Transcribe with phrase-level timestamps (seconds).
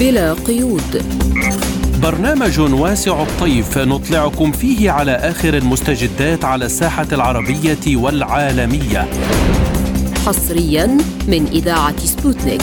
[0.00, 1.02] بلا قيود.
[2.02, 9.08] برنامج واسع الطيف نطلعكم فيه على آخر المستجدات على الساحة العربية والعالمية.
[10.26, 10.86] حصريا
[11.28, 12.60] من إذاعة سبوتنيك.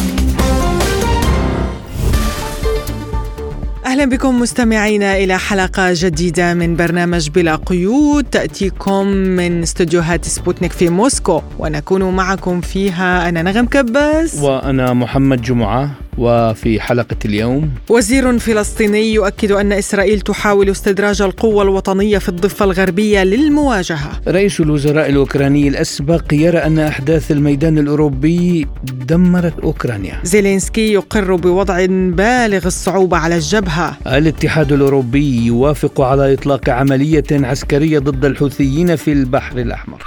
[3.86, 8.24] أهلا بكم مستمعينا إلى حلقة جديدة من برنامج بلا قيود.
[8.24, 14.36] تأتيكم من استديوهات سبوتنيك في موسكو ونكون معكم فيها أنا نغم كباس.
[14.36, 15.92] وأنا محمد جمعة.
[16.18, 17.72] وفي حلقة اليوم.
[17.90, 24.12] وزير فلسطيني يؤكد أن إسرائيل تحاول استدراج القوة الوطنية في الضفة الغربية للمواجهة.
[24.28, 30.20] رئيس الوزراء الأوكراني الأسبق يرى أن أحداث الميدان الأوروبي دمرت أوكرانيا.
[30.24, 33.98] زيلينسكي يقر بوضع بالغ الصعوبة على الجبهة.
[34.08, 40.04] الاتحاد الأوروبي يوافق على إطلاق عملية عسكرية ضد الحوثيين في البحر الأحمر.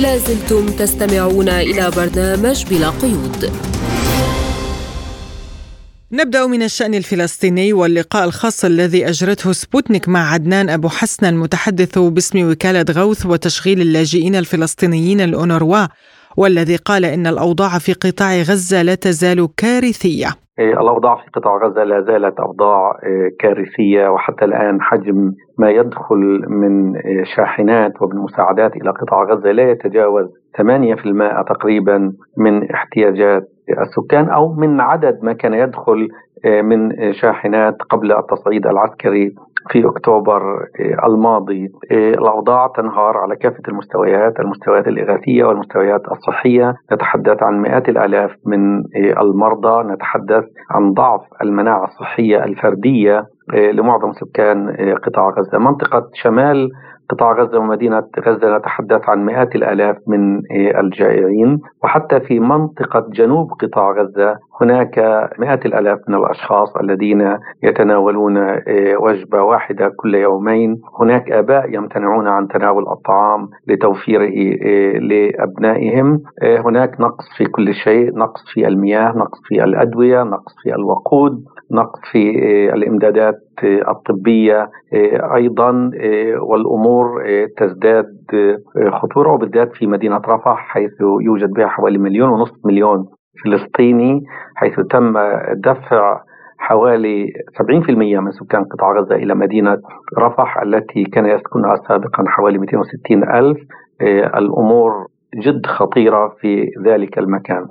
[0.00, 3.50] لازلتم تستمعون إلى برنامج بلا قيود.
[6.12, 12.50] نبدأ من الشأن الفلسطيني واللقاء الخاص الذي أجرته سبوتنيك مع عدنان أبو حسن المتحدث باسم
[12.50, 15.86] وكالة غوث وتشغيل اللاجئين الفلسطينيين الأونروا
[16.36, 20.26] والذي قال إن الأوضاع في قطاع غزة لا تزال كارثية.
[20.26, 26.44] إيه، الأوضاع في قطاع غزة لا زالت أوضاع إيه، كارثية وحتى الآن حجم ما يدخل
[26.48, 33.42] من إيه، شاحنات ومن مساعدات إلى قطاع غزة لا يتجاوز 8% تقريبا من احتياجات
[33.82, 36.08] السكان أو من عدد ما كان يدخل
[36.44, 39.34] من شاحنات قبل التصعيد العسكري
[39.70, 40.42] في أكتوبر
[40.80, 41.68] آه، الماضي.
[41.92, 46.74] آه، الأوضاع تنهار على كافة المستويات المستويات الإغاثية والمستويات الصحية.
[46.92, 49.92] نتحدث عن مئات الآلاف من المرضى.
[49.92, 55.58] نتحدث عن ضعف المناعة الصحية الفردية لمعظم سكان قطاع غزة.
[55.58, 56.70] منطقة شمال
[57.10, 61.60] قطاع غزة ومدينة غزة نتحدث عن مئات الآلاف من آه، الجائعين.
[61.84, 64.98] وحتى في منطقة جنوب قطاع غزة هناك
[65.38, 70.80] مئات الآلاف من الأشخاص الذين يتناولون آه، وجبة واحدة كل يومين.
[71.00, 76.22] هناك آباء يمتنعون عن تناول الطعام لتوفيره آه، لأبنائهم.
[76.42, 82.00] هناك نقص في كل شيء نقص في المياه نقص في الأدوية نقص في الوقود نقص
[82.12, 82.38] في
[82.74, 84.70] الإمدادات الطبية
[85.34, 85.90] أيضا
[86.40, 92.28] والأمور الأمور آه، تزداد آه، خطورة وبالذات في مدينة رفح حيث يوجد بها حوالي مليون
[92.30, 93.06] ونصف مليون
[93.44, 95.18] فلسطيني حيث تم
[95.54, 96.20] دفع
[96.58, 97.32] حوالي
[97.62, 99.78] 70% من سكان قطاع غزة إلى مدينة
[100.18, 103.58] رفح التي كان يسكنها سابقا حوالي 260 ألف.
[104.00, 107.66] آه، الأمور جد خطيرة في ذلك المكان.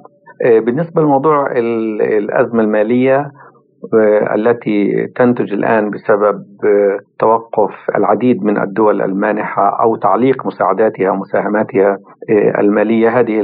[0.46, 3.32] بالنسبة لموضوع الأزمة المالية
[4.36, 6.44] التي تنتج الآن بسبب
[7.20, 11.98] توقف العديد من الدول المانحة أو تعليق مساعداتها ومساهماتها
[12.30, 13.20] آه، المالية.
[13.20, 13.42] هذه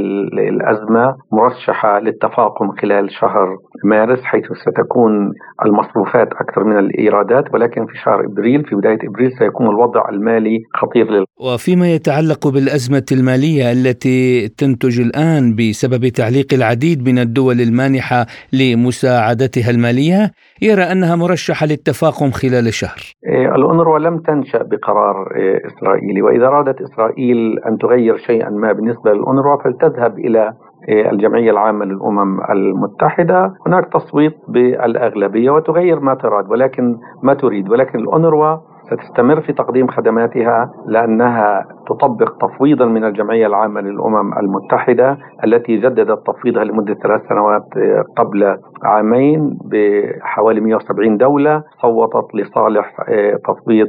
[0.49, 5.33] الأزمة مرشحة للتفاقم خلال شهر مارس حيث ستكون
[5.65, 11.11] المصروفات أكثر من الإيرادات ولكن في شهر إبريل في بداية إبريل سيكون الوضع المالي خطير
[11.11, 11.25] لل...
[11.39, 20.31] وفيما يتعلق بالأزمة المالية التي تنتج الآن بسبب تعليق العديد من الدول المانحة لمساعدتها المالية
[20.61, 26.21] يرى أنها مرشحة للتفاقم خلال شهر آه، الأونروا لم تنشأ بقرار آه، إسرائيلي.
[26.21, 30.53] وإذا أرادت إسرائيل أن تغير شيئا ما بالنسبة للأونروا فلتذهب إلى
[30.89, 33.53] آه، الجمعية العامة للأمم المتحدة.
[33.67, 37.69] هناك تصويت بالأغلبية وتغير ما تراد ولكن ما تريد.
[37.69, 38.57] ولكن الأونروا
[38.91, 46.63] ستستمر في تقديم خدماتها لأنها تطبق تفويضا من الجمعية العامة للأمم المتحدة التي جددت تفويضها
[46.63, 53.87] لمدة ثلاث سنوات آه، قبل عامين بحوالي 170 دولة صوتت لصالح آه، تفويض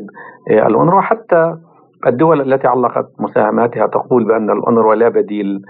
[0.50, 1.54] آه، الأونروا حتى
[2.06, 5.62] الدول التي علقت مساهماتها تقول بأن الأونروا لا بديل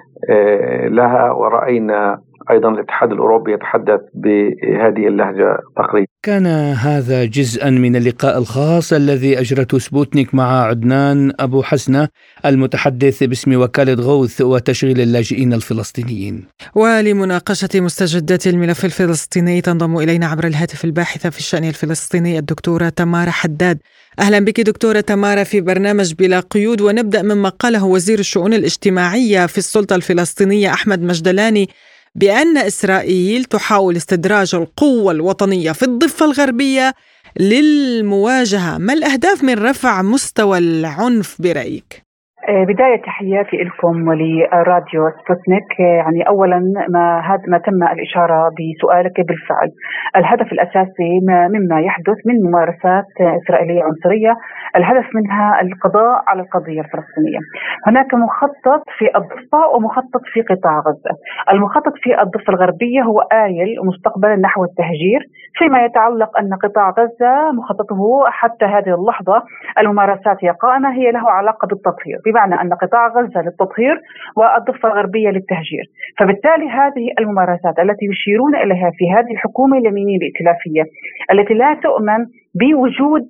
[0.88, 2.18] لها ورأينا
[2.50, 6.13] أيضا الاتحاد الأوروبي يتحدث بهذه اللهجة تقريبا.
[6.24, 12.08] كان هذا جزءا من اللقاء الخاص الذي أجرته سبوتنيك مع عدنان أبو حسنة
[12.46, 16.44] المتحدث باسم وكالة غوث وتشغيل اللاجئين الفلسطينيين.
[16.74, 23.78] ولمناقشة مستجدات الملف الفلسطيني تنضم إلينا عبر الهاتف الباحثة في الشأن الفلسطيني الدكتورة تمارا حداد.
[24.18, 29.58] أهلا بك دكتورة تمارا في برنامج بلا قيود ونبدأ مما قاله وزير الشؤون الاجتماعية في
[29.58, 31.68] السلطة الفلسطينية أحمد مجدلاني
[32.14, 36.94] بأن إسرائيل تحاول استدراج القوة الوطنية في الضفة الغربية
[37.40, 42.04] للمواجهة ما الأهداف من رفع مستوى العنف برأيك؟
[42.48, 45.80] آه، بداية تحياتي لكم ولراديو سبوتنيك.
[45.80, 46.58] آه، يعني أولا
[46.88, 49.70] ما هذا ما تم الإشارة بسؤالك بالفعل.
[50.16, 51.10] الهدف الأساسي
[51.54, 54.36] مما يحدث من ممارسات إسرائيلية عنصرية
[54.76, 57.38] الهدف منها القضاء على القضية الفلسطينية.
[57.86, 61.12] هناك مخطط في الضفة ومخطط في قطاع غزة.
[61.52, 65.20] المخطط في الضفة الغربية هو آيل مستقبلا نحو التهجير
[65.58, 69.42] فيما يتعلق أن قطاع غزة مخططه حتى هذه اللحظة
[69.78, 72.18] الممارسات هي قائمة هي له علاقة بالتطهير.
[72.34, 73.96] بمعنى أن قطاع غزة للتطهير
[74.36, 75.84] والضفة الغربية للتهجير
[76.18, 80.84] فبالتالي هذه الممارسات التي يشيرون إليها في هذه الحكومة اليمينية الائتلافية
[81.32, 82.20] التي لا تؤمن
[82.60, 83.26] بوجود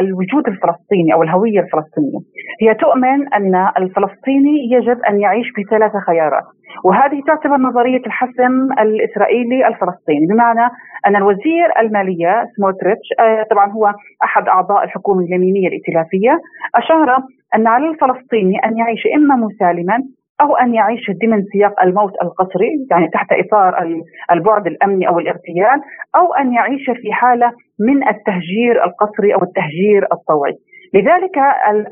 [0.00, 2.20] الوجود الفلسطيني أو الهوية الفلسطينية.
[2.62, 6.44] هي تؤمن أن الفلسطيني يجب أن يعيش بثلاثة خيارات،
[6.84, 10.70] وهذه تعتبر نظرية الحسم الإسرائيلي الفلسطيني، بمعنى
[11.06, 13.92] أن الوزير المالية سموتريتش آه، طبعا هو
[14.24, 16.38] أحد أعضاء الحكومة اليمينية الائتلافية
[16.74, 17.16] أشار
[17.54, 19.98] أن على الفلسطيني أن يعيش إما مسالما
[20.40, 23.98] أو أن يعيش ضمن سياق الموت القسري يعني تحت إطار
[24.32, 25.80] البعد الأمني أو الاغتيال
[26.16, 30.54] أو أن يعيش في حالة من التهجير القسري أو التهجير الطوعي.
[30.94, 31.38] لذلك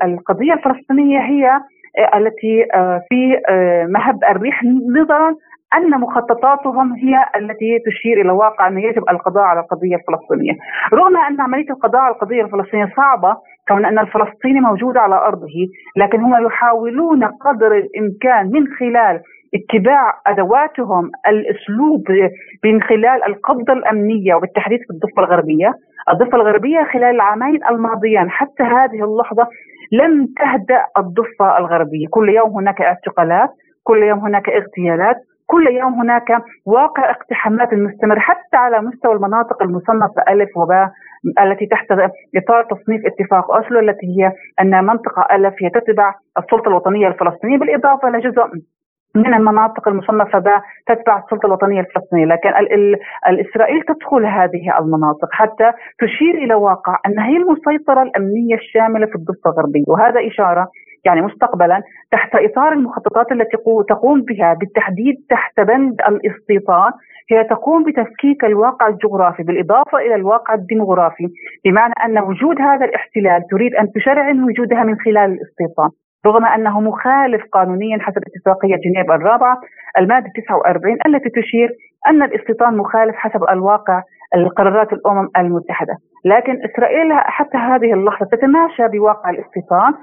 [0.03, 1.59] القضية الفلسطينية هي
[2.15, 4.63] التي آه، في آه، مهب الريح
[4.99, 5.35] نظرا
[5.77, 10.53] أن مخططاتهم هي التي تشير إلى واقع انه يجب القضاء على القضية الفلسطينية،
[10.93, 13.35] رغم أن عمليه القضاء على القضية الفلسطينية صعبة
[13.67, 15.57] كون أن الفلسطيني موجود على أرضه،
[15.97, 19.21] لكن هم يحاولون قدر الإمكان من خلال
[19.55, 22.03] اتباع أدواتهم الأسلوب
[22.65, 25.73] من خلال القبضه الأمنية وبالتحديد في الضفة الغربية،
[26.09, 29.47] الضفة الغربية خلال العامين الماضيان حتى هذه اللحظة
[29.91, 33.49] لم تهدأ الضفة الغربية، كل يوم هناك اعتقالات،
[33.83, 35.15] كل يوم هناك اغتيالات،
[35.47, 40.91] كل يوم هناك واقع اقتحامات مستمر حتى على مستوى المناطق المصنفة ألف وباء
[41.41, 41.91] التي تحت
[42.35, 44.31] إطار تصنيف اتفاق أوسلو التي هي
[44.61, 47.57] أن منطقة ألف هي تتبع السلطة الوطنية الفلسطينية.
[47.57, 48.43] بالإضافة لجزء
[49.15, 50.47] من المناطق المصنفة ب
[50.87, 52.25] تتبع السلطة الوطنية الفلسطينية.
[52.25, 52.95] لكن ال ال
[53.27, 59.49] الإسرائيل تدخل هذه المناطق حتى تشير إلى واقع أنها هي المسيطرة الأمنية الشاملة في الضفة
[59.49, 59.83] الغربية.
[59.87, 60.67] وهذا إشارة
[61.05, 63.57] يعني مستقبلا تحت إطار المخططات التي
[63.89, 66.91] تقوم بها بالتحديد تحت بند الاستيطان.
[67.31, 71.27] هي تقوم بتفكيك الواقع الجغرافي بالإضافة إلى الواقع الديموغرافي
[71.65, 75.89] بمعنى أن وجود هذا الاحتلال تريد أن تشرعن وجودها من خلال الاستيطان.
[76.25, 79.57] رغم أنه مخالف قانونيا حسب اتفاقية جنيف الرابعة
[79.97, 81.69] المادة 49 التي تشير
[82.07, 84.01] أن الاستيطان مخالف حسب الواقع
[84.35, 89.93] القرارات الأمم المتحدة، لكن إسرائيل حتى هذه اللحظة تتماشى بواقع الاستيطان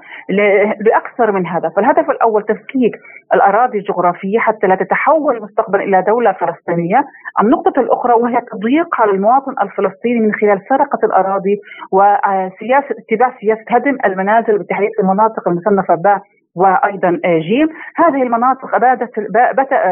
[0.79, 2.95] لأكثر من هدف، الهدف الأول تفكيك
[3.33, 7.05] الأراضي الجغرافية حتى لا تتحول مستقبلا إلى دولة فلسطينية،
[7.41, 11.59] النقطة الأخرى وهي تضييق على المواطن الفلسطيني من خلال سرقة الأراضي
[11.91, 16.19] وسياسه اتباع سياسة هدم المنازل بالتحديد المناطق المصنفة ب
[16.55, 17.67] وأيضا جيم.
[17.95, 19.09] هذه المناطق بدات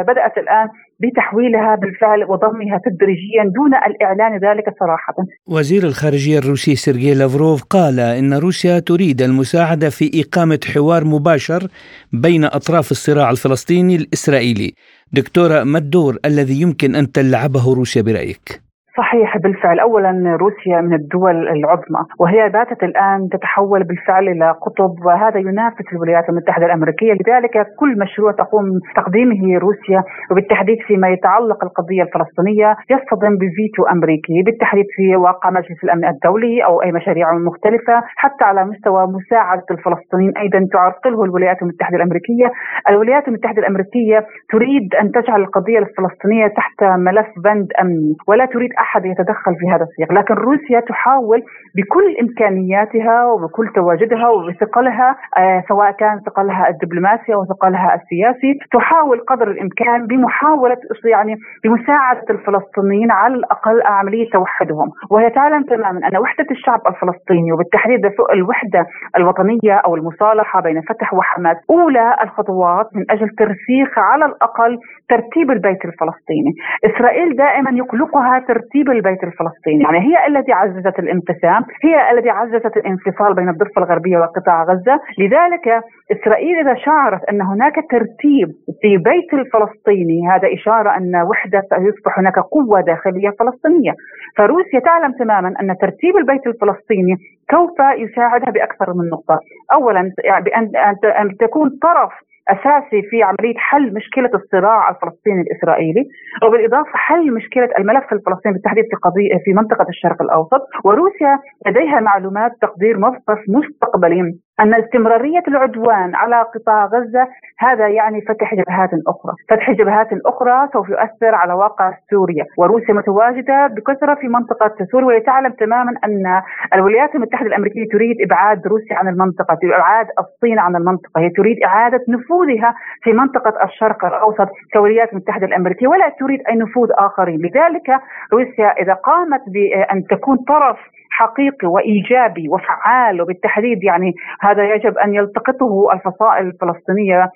[0.08, 0.70] بدأت الآن
[1.00, 5.16] بتحويلها بالفعل وضمها تدريجيا دون الإعلان ذلك صراحة.
[5.48, 11.68] وزير الخارجية الروسي سيرجي لافروف قال إن روسيا تريد المساعدة في إقامة حوار مباشر
[12.14, 14.74] بين أطراف الصراع الفلسطيني الإسرائيلي.
[15.12, 18.65] دكتورة ما الدور الذي يمكن أن تلعبه روسيا برأيك؟
[18.98, 19.80] صحيح بالفعل.
[19.80, 26.30] اولا روسيا من الدول العظمى وهي باتت الآن تتحول بالفعل إلى قطب وهذا ينافس الولايات
[26.30, 27.14] المتحدة الأمريكية.
[27.14, 28.66] لذلك كل مشروع تقوم
[28.96, 36.06] تقديمه روسيا وبالتحديد فيما يتعلق القضية الفلسطينية يصطدم بفيتو أمريكي بالتحديد في واقع مجلس الأمن
[36.06, 38.04] الدولي أو أي مشاريع مختلفة.
[38.16, 42.52] حتى على مستوى مساعدة الفلسطينيين أيضا تعرقله الولايات المتحدة الأمريكية.
[42.90, 49.06] الولايات المتحدة الأمريكية تريد أن تجعل القضية الفلسطينية تحت ملف بند أمني ولا تريد أحد
[49.06, 51.40] يتدخل في هذا السياق، لكن روسيا تحاول
[51.78, 59.48] بكل إمكانياتها وبكل تواجدها وبثقلها آه سواء كان ثقلها الدبلوماسي أو ثقلها السياسي، تحاول قدر
[59.48, 66.82] الإمكان بمحاولة يعني بمساعدة الفلسطينيين على الأقل عمليه توحدهم، وهي تعلم تماما أن وحدة الشعب
[66.88, 68.86] الفلسطيني وبالتحديد الوحدة
[69.18, 74.78] الوطنية أو المصالحة بين فتح وحماس أولى الخطوات من أجل ترسيخ على الأقل
[75.10, 76.52] ترتيب البيت الفلسطيني،
[76.86, 79.84] إسرائيل دائما يقلقها ترتيب البيت الفلسطيني.
[79.84, 85.00] يعني هي التي عززت الانقسام هي التي عززت الانفصال بين الضفة الغربية وقطاع غزة.
[85.20, 88.48] لذلك إسرائيل إذا شعرت أن هناك ترتيب
[88.82, 93.94] في بيت الفلسطيني هذا إشارة أن وحدة يصبح هناك قوة داخلية فلسطينية.
[94.38, 97.16] فروسيا تعلم تماما أن ترتيب البيت الفلسطيني
[97.52, 99.40] سوف يساعدها بأكثر من نقطة.
[99.74, 100.12] أولا
[100.46, 100.72] بأن
[101.06, 102.12] أن تكون طرف
[102.50, 106.06] أساسي في عملية حل مشكلة الصراع الفلسطيني الإسرائيلي
[106.48, 112.52] وبالإضافة حل مشكلة الملف الفلسطيني بالتحديد في قضية في منطقة الشرق الأوسط وروسيا لديها معلومات
[112.62, 117.28] تقدير موقف مستقبلي أن استمرارية العدوان على قطاع غزة
[117.60, 119.34] هذا يعني فتح جبهات أخرى.
[119.50, 122.46] فتح جبهات أخرى سوف يؤثر على واقع سوريا.
[122.58, 126.42] وروسيا متواجدة بكثرة في منطقة سوريا وهي تعلم تماما أن
[126.74, 131.22] الولايات المتحدة الأمريكية تريد إبعاد روسيا عن المنطقة إبعاد الصين عن المنطقة.
[131.22, 136.90] هي تريد إعادة نفوذها في منطقة الشرق الأوسط كولايات المتحدة الأمريكية ولا تريد أي نفوذ
[136.92, 137.40] آخرين.
[137.40, 138.02] لذلك
[138.34, 140.78] روسيا إذا قامت بأن تكون طرف
[141.18, 147.30] حقيقي وإيجابي وفعال وبالتحديد يعني هذا يجب أن يلتقطه الفصائل الفلسطينية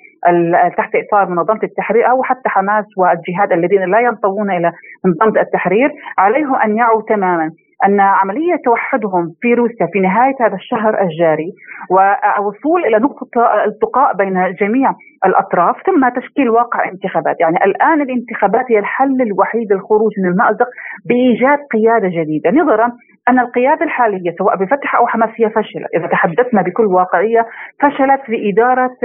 [0.77, 4.71] تحت إطار منظمة التحرير أو حتى حماس والجهاد الذين لا ينطوون إلى
[5.05, 7.51] منظمة التحرير عليهم أن يعوا تماما
[7.85, 11.51] أن عملية توحدهم في روسيا في نهاية هذا الشهر الجاري
[11.89, 14.93] والوصول إلى نقطة التقاء بين جميع
[15.25, 20.67] الأطراف ثم تشكيل واقع انتخابات، يعني الآن الانتخابات هي الحل الوحيد للخروج من المأزق
[21.05, 22.91] بإيجاد قيادة جديدة، نظرا
[23.29, 27.45] أن القيادة الحالية سواء بفتح أو حماس هي فشلت، إذا تحدثنا بكل واقعية
[27.79, 28.97] فشلت في إدارة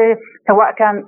[0.47, 1.05] سواء كان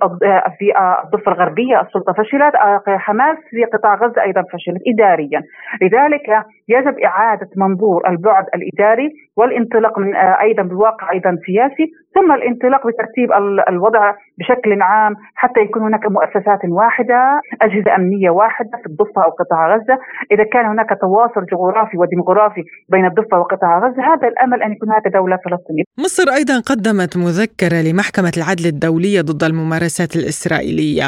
[0.59, 0.67] في
[1.05, 2.53] الضفة الغربية السلطة فشلت،
[2.87, 5.41] حماس في قطاع غزة أيضا فشلت اداريا،
[5.81, 13.29] لذلك يجب إعادة منظور البعد الإداري والانطلاق من أيضا بواقع أيضا سياسي ثم الانطلاق بترتيب
[13.69, 19.75] الوضع بشكل عام حتى يكون هناك مؤسسات واحدة، أجهزة أمنية واحدة في الضفة أو قطاع
[19.75, 19.97] غزة،
[20.31, 25.07] إذا كان هناك تواصل جغرافي وديموغرافي بين الضفة وقطاع غزة، هذا الأمل أن يكون هناك
[25.07, 25.83] دولة فلسطينية.
[25.99, 31.07] مصر أيضا قدمت مذكرة لمحكمة العدل الدولية ضد الممارسات الإسرائيلية.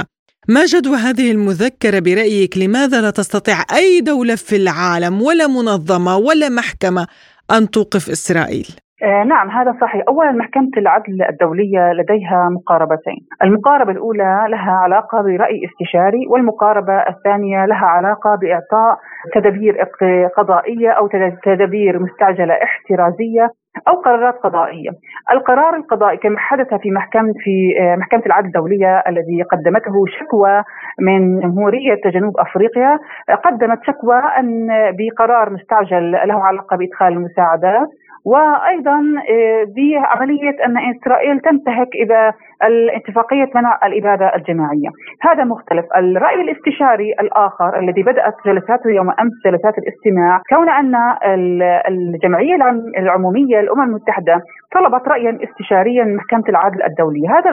[0.55, 6.49] ما جدوى هذه المذكرة برأيك لماذا لا تستطيع أي دولة في العالم ولا منظمة ولا
[6.49, 7.07] محكمة
[7.51, 8.67] أن توقف إسرائيل؟
[9.03, 15.59] آه نعم هذا صحيح أولا محكمة العدل الدولية لديها مقاربتين المقاربة الأولى لها علاقة برأي
[15.67, 18.97] استشاري والمقاربة الثانية لها علاقة بإعطاء
[19.35, 19.75] تدابير
[20.37, 21.07] قضائية أو
[21.45, 23.45] تدابير مستعجلة احترازية
[23.87, 24.89] أو قرارات قضائية.
[25.31, 30.63] القرار القضائي كما حدث في محكمه في آه، محكمة العدل الدولية الذي قدمته شكوى
[30.99, 32.99] من جمهورية جنوب أفريقيا
[33.45, 34.67] قدمت شكوى أن
[34.97, 37.87] بقرار مستعجل له علاقة بإدخال المساعدات
[38.31, 42.33] وأيضا آه، بعمليه أن إسرائيل تنتهك اذا
[42.63, 44.89] الاتفاقية منع الإبادة الجماعية،
[45.21, 50.95] هذا مختلف، الرأي الاستشاري الآخر الذي بدأت جلساته يوم أمس جلسات الاستماع كون أن
[51.87, 52.55] الجمعية
[52.97, 54.41] العمومية للامم المتحدة
[54.75, 57.49] طلبت رايا استشاريا من محكمة العدل الدولية، هذا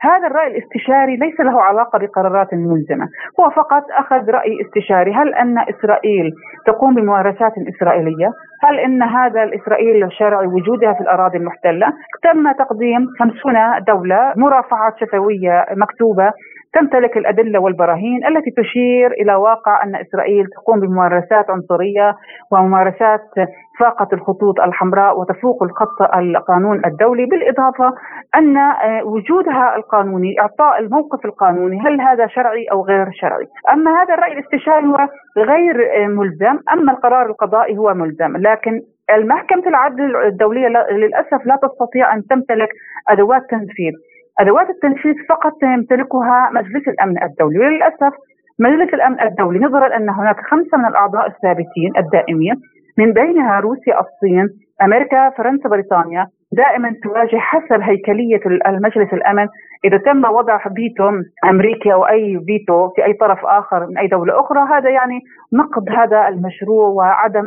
[0.00, 3.08] هذا الرأي الاستشاري ليس له علاقة بقرارات ملزمة،
[3.40, 6.32] هو فقط أخذ رأي استشاري، هل أن إسرائيل
[6.66, 8.30] تقوم بممارسات إسرائيلية؟
[8.64, 11.86] هل إن هذا الاسرائيلي الشرعي وجودها في الأراضي المحتلة؟
[12.22, 13.54] تم تقديم 50
[13.88, 16.32] دولة مرافعات شفوية مكتوبة
[16.74, 22.14] تمتلك الأدلة والبراهين التي تشير إلى واقع أن إسرائيل تقوم بممارسات عنصرية
[22.52, 23.30] وممارسات
[23.78, 27.94] فاقت الخطوط الحمراء وتفوق الخط القانون الدولي بالإضافة
[28.34, 34.14] أن آه، وجودها القانوني إعطاء الموقف القانوني هل هذا شرعي أو غير شرعي؟ أما هذا
[34.14, 40.68] الرأي الاستشاري هو غير آه، ملزم، أما القرار القضائي هو ملزم، لكن المحكمة العدل الدولية
[40.68, 42.68] للأسف لا تستطيع أن تمتلك
[43.08, 43.92] أدوات تنفيذ
[44.40, 48.14] أدوات التنفيذ فقط يمتلكها مجلس الأمن الدولي وللاسف
[48.58, 52.54] مجلس الأمن الدولي نظرا أن هناك خمسة من الأعضاء الثابتين الدائمين
[52.98, 54.48] من بينها روسيا الصين
[54.82, 59.48] أمريكا فرنسا بريطانيا دائما تواجه حسب هيكلية المجلس الأمن.
[59.84, 61.10] إذا تم وضع فيتو
[61.44, 65.20] امريكي أو اي فيتو في أي طرف آخر من أي دولة أخرى هذا يعني
[65.52, 67.46] نقض هذا المشروع وعدم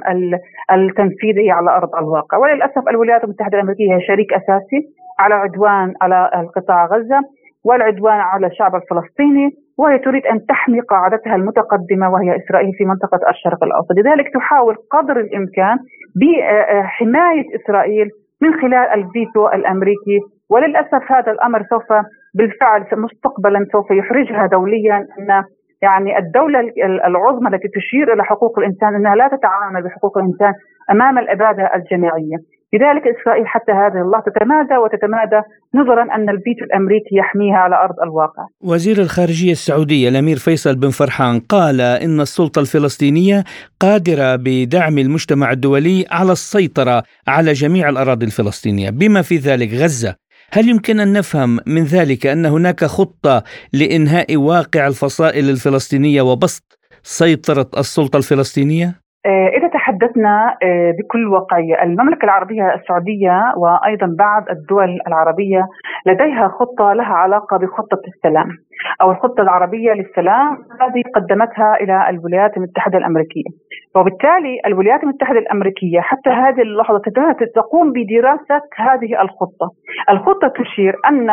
[0.71, 2.37] التنفيذ على أرض الواقع.
[2.37, 4.79] وللأسف الولايات المتحدة الأمريكية هي شريك أساسي
[5.19, 7.21] على عدوان على القطاع غزة
[7.65, 9.49] والعدوان على الشعب الفلسطيني.
[9.77, 15.19] وهي تريد أن تحمي قاعدتها المتقدمة وهي إسرائيل في منطقة الشرق الأوسط، لذلك تحاول قدر
[15.19, 15.77] الإمكان
[16.15, 18.09] بحماية إسرائيل
[18.41, 20.19] من خلال الفيتو الأمريكي.
[20.49, 21.93] وللأسف هذا الأمر سوف
[22.35, 25.43] بالفعل مستقبلا سوف يحرجها دوليا إن
[25.81, 26.59] يعني الدولة
[27.05, 30.53] العظمى التي تشير إلى حقوق الإنسان أنها لا تتعامل بحقوق الإنسان
[30.91, 32.37] أمام الإبادة الجماعية.
[32.73, 35.41] لذلك إسرائيل حتى هذه اللحظة تتمادى وتتمادى
[35.73, 41.39] نظرا أن البيت الأمريكي يحميها على أرض الواقع وزير الخارجية السعودية الأمير فيصل بن فرحان
[41.39, 43.43] قال إن السلطة الفلسطينية
[43.79, 50.15] قادرة بدعم المجتمع الدولي على السيطرة على جميع الأراضي الفلسطينية بما في ذلك غزة
[50.51, 53.43] هل يمكن أن نفهم من ذلك أن هناك خطة
[53.73, 62.25] لإنهاء واقع الفصائل الفلسطينية وبسط سيطرة السلطة الفلسطينية؟ آه، إذا تحدثنا آه، بكل واقعية المملكة
[62.25, 65.67] العربية السعودية وأيضا بعض الدول العربية
[66.05, 68.47] لديها خطة لها علاقة بخطة السلام
[69.01, 73.49] أو الخطة العربية للسلام هذه قدمتها إلى الولايات المتحدة الأمريكية.
[73.95, 77.01] وبالتالي الولايات المتحدة الأمريكية حتى هذه اللحظة
[77.55, 79.71] تقوم بدراسة هذه الخطة.
[80.09, 81.29] الخطة تشير أن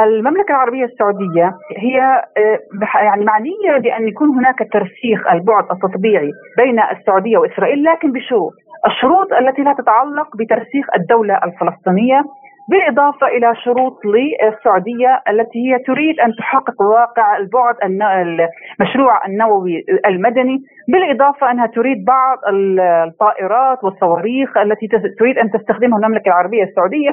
[0.00, 2.00] المملكة العربية السعودية هي
[2.36, 2.58] آه،
[3.04, 8.52] يعني معنية بأن يكون هناك ترسيخ البعد التطبيعي بين السعودية وإسرائيل لكن بشروط
[8.86, 12.24] الشروط التي لا تتعلق بترسيخ الدولة الفلسطينية
[12.68, 20.58] بالإضافة إلى شروط للسعودية التي هي تريد أن تحقق واقع البعد المشروع النووي المدني
[20.88, 27.10] بالإضافة أنها تريد بعض الطائرات والصواريخ التي تريد أن تستخدمها المملكة العربية السعودية.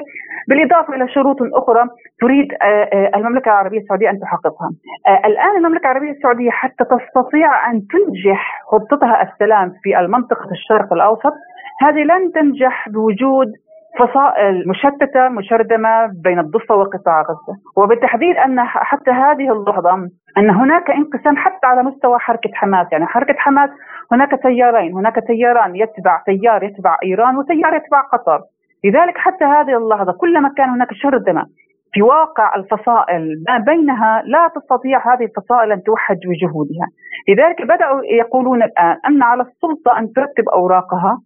[0.48, 1.88] بالإضافة إلى شروط أخرى
[2.20, 4.70] تريد آه، آه، المملكة العربية السعودية أن تحققها.
[5.06, 11.34] آه، الآن المملكة العربية السعودية حتى تستطيع أن تنجح خطتها السلام في المنطقة الشرق الأوسط.
[11.82, 13.48] هذه لن تنجح بوجود
[13.98, 19.94] فصائل مشتتة مشردمة بين الضفة وقطاع غزة، وبالتحديد أن حتى هذه اللحظة
[20.38, 23.70] أن هناك انقسام حتى على مستوى حركة حماس، يعني حركة حماس
[24.12, 28.40] هناك تيارين، هناك تياران يتبع تيار يتبع إيران وتيار يتبع قطر،
[28.84, 31.46] لذلك حتى هذه اللحظة كلما كان هناك شردمة
[31.92, 36.86] في واقع الفصائل ما بينها لا تستطيع هذه الفصائل أن توحد بجهودها،
[37.28, 41.18] لذلك بدأوا يقولون الآن أن على السلطة أن ترتب أوراقها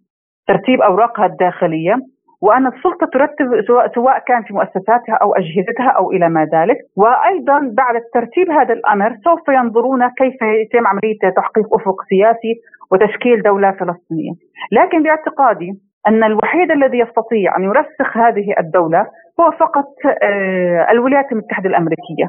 [0.49, 1.97] ترتيب أوراقها الداخلية.
[2.43, 3.47] وأن السلطة ترتب
[3.95, 6.77] سواء, كان في مؤسساتها أو أجهزتها أو إلى ما ذلك.
[6.97, 12.55] وأيضا بعد ترتيب هذا الأمر سوف ينظرون كيف يتم عملية تحقيق أفق سياسي
[12.93, 14.33] وتشكيل دولة فلسطينية.
[14.73, 15.73] لكن باعتقادي
[16.09, 19.07] أن الوحيد الذي يستطيع أن يرسخ هذه الدولة
[19.41, 19.89] هو فقط
[20.23, 22.27] آه، الولايات المتحدة الأمريكية.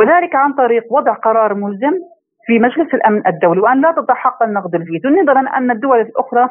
[0.00, 1.92] وذلك عن طريق وضع قرار ملزم
[2.46, 6.48] في مجلس الأمن الدولي وأن لا تضع حق النقد الفيتو نظرا أن الدول الأخرى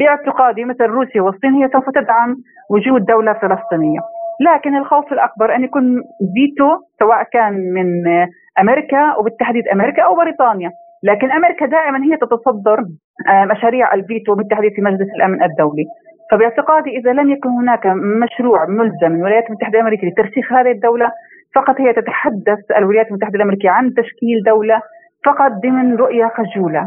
[0.00, 2.36] باعتقادي مثل روسيا والصين هي سوف تدعم
[2.70, 4.00] وجود دولة فلسطينية.
[4.40, 6.02] لكن الخوف الأكبر أن يكون
[6.34, 7.88] فيتو سواء كان من
[8.58, 10.70] أمريكا وبالتحديد أمريكا أو بريطانيا
[11.02, 12.78] لكن أمريكا دائما هي تتصدر
[13.28, 15.84] آه، مشاريع الفيتو بالتحديد في مجلس الأمن الدولي.
[16.30, 17.86] فباعتقادي إذا لم يكن هناك
[18.22, 21.10] مشروع ملزم من الولايات المتحدة الأمريكية لترسيخ هذه الدولة
[21.54, 24.80] فقط هي تتحدث الولايات المتحدة الأمريكية عن تشكيل دولة
[25.24, 26.86] فقط ضمن رؤية خجولة.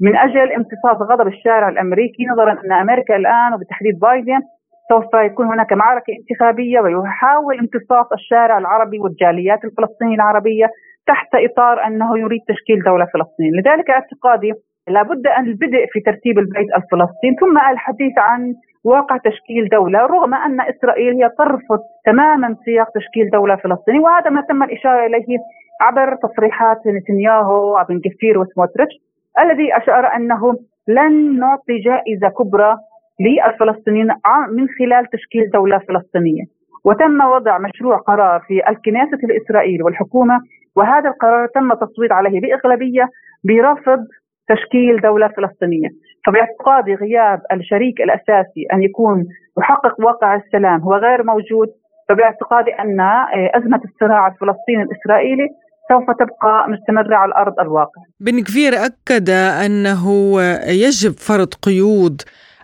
[0.00, 4.40] من أجل امتصاص غضب الشارع الأمريكي نظرا أن أمريكا الآن وبالتحديد بايدن
[4.88, 10.66] سوف يكون هناك معركة انتخابية ويحاول امتصاص الشارع العربي والجاليات الفلسطينية العربية
[11.06, 14.52] تحت إطار أنه يريد تشكيل دولة فلسطينيه، لذلك اعتقادي
[14.88, 20.60] لابد أن البدء في ترتيب البيت الفلسطيني ثم الحديث عن واقع تشكيل دولة رغم أن
[20.60, 25.38] إسرائيل هي ترفض تماما سياق تشكيل دولة فلسطينية وهذا ما تم الإشارة إليه
[25.80, 28.94] عبر تصريحات نتنياهو وابن كفير وسموتريتش.
[29.38, 30.54] الذي أشار أنه
[30.88, 32.76] لن نعطي جائزة كبرى
[33.20, 34.08] للفلسطينيين
[34.56, 36.44] من خلال تشكيل دولة فلسطينية.
[36.84, 40.40] وتم وضع مشروع قرار في الكنيسة الإسرائيلية والحكومة
[40.76, 43.08] وهذا القرار تم التصويت عليه بإغلبية
[43.44, 43.98] برفض
[44.48, 45.88] تشكيل دولة فلسطينية.
[46.26, 49.24] فباعتقادي غياب الشريك الأساسي أن يكون
[49.58, 51.68] يحقق واقع السلام هو غير موجود
[52.08, 53.00] فباعتقادي أن
[53.54, 55.48] أزمة الصراع الفلسطيني الإسرائيلي
[55.88, 58.02] سوف تبقى مستمرة على أرض الواقع.
[58.20, 59.30] بن كفير أكد
[59.64, 60.02] أنه
[60.68, 62.22] يجب فرض قيود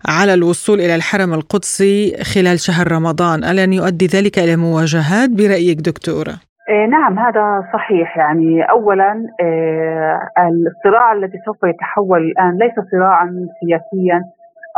[0.08, 3.44] على الوصول إلى الحرم القدسي خلال شهر رمضان.
[3.44, 6.34] ألن يؤدي ذلك إلى مواجهات برأيك دكتورة؟
[6.68, 8.16] إيه نعم هذا صحيح.
[8.16, 10.18] يعني اولا إيه
[10.66, 14.22] الصراع الذي سوف يتحول الآن ليس صراعا سياسيا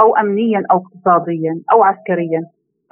[0.00, 2.42] أو امنيا أو اقتصاديا أو عسكريا.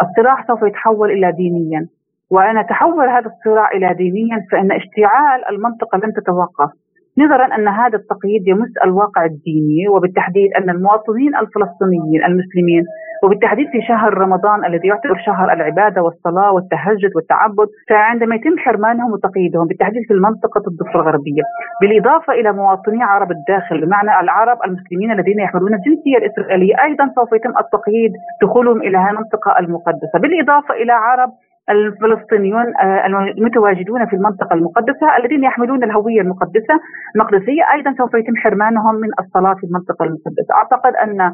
[0.03, 1.87] الصراع سوف يتحول إلى دينيا.
[2.33, 6.71] وأن تحول هذا الصراع إلى دينيا فإن اشتعال المنطقة لن تتوقف.
[7.19, 12.85] نظرا أن هذا التقييد يمس الواقع الديني وبالتحديد أن المواطنين الفلسطينيين المسلمين
[13.25, 19.67] وبالتحديد في شهر رمضان الذي يعتبر شهر العبادة والصلاة والتهجد والتعبد فعندما يتم حرمانهم وتقييدهم
[19.67, 21.43] بالتحديد في المنطقة الضفة الغربية
[21.81, 27.53] بالإضافة إلى مواطني عرب الداخل بمعنى العرب المسلمين الذين يحملون الجنسية الإسرائيلية أيضا سوف يتم
[27.59, 30.17] التقييد دخولهم إلى المنطقة المقدسة.
[30.23, 31.31] بالإضافة إلى عرب
[31.71, 36.75] الفلسطينيون آه، المتواجدون في المنطقة المقدسة الذين يحملون الهوية المقدسة
[37.15, 37.63] المقدسية.
[37.75, 40.55] أيضا سوف يتم حرمانهم من الصلاة في المنطقة المقدسة.
[40.55, 41.33] أعتقد أن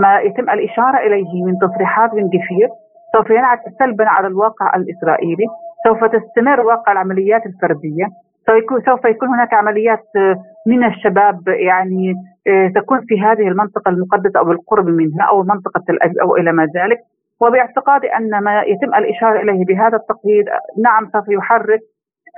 [0.00, 2.68] ما يتم الإشارة إليه من تصريحات بن جفير
[3.12, 5.46] سوف ينعكس سلبا على الواقع الإسرائيلي
[5.84, 8.06] سوف تستمر واقع العمليات الفردية
[8.86, 12.14] سوف يكون هناك عمليات آه، من الشباب يعني
[12.48, 16.64] آه، تكون في هذه المنطقة المقدسة أو بالقرب منها أو منطقة تل أو إلى ما
[16.64, 16.98] ذلك.
[17.40, 20.46] وباعتقادي أن ما يتم الإشارة إليه بهذا التقييد
[20.84, 21.80] نعم سوف يحرك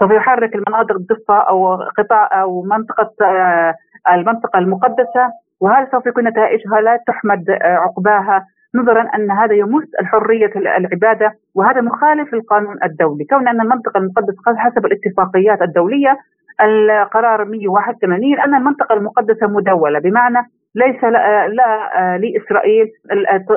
[0.01, 3.75] سوف يحرك المناطق الضفة أو قطاع أو منطقة آه،
[4.13, 11.33] المنطقة المقدسة وهذا سوف يكون نتائجها لا تحمد عقباها؟ نظرا أن هذا يمس الحرية العبادة
[11.55, 16.19] وهذا مخالف للقانون الدولي، كون أن المنطقة المقدسة حسب الاتفاقيات الدولية
[16.61, 19.99] القرار 181 أن المنطقة المقدسة مدولة.
[19.99, 22.87] بمعنى ليس لا, لا لإسرائيل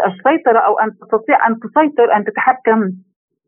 [0.08, 2.90] السيطره أو أن تستطيع أن تسيطر أن تتحكم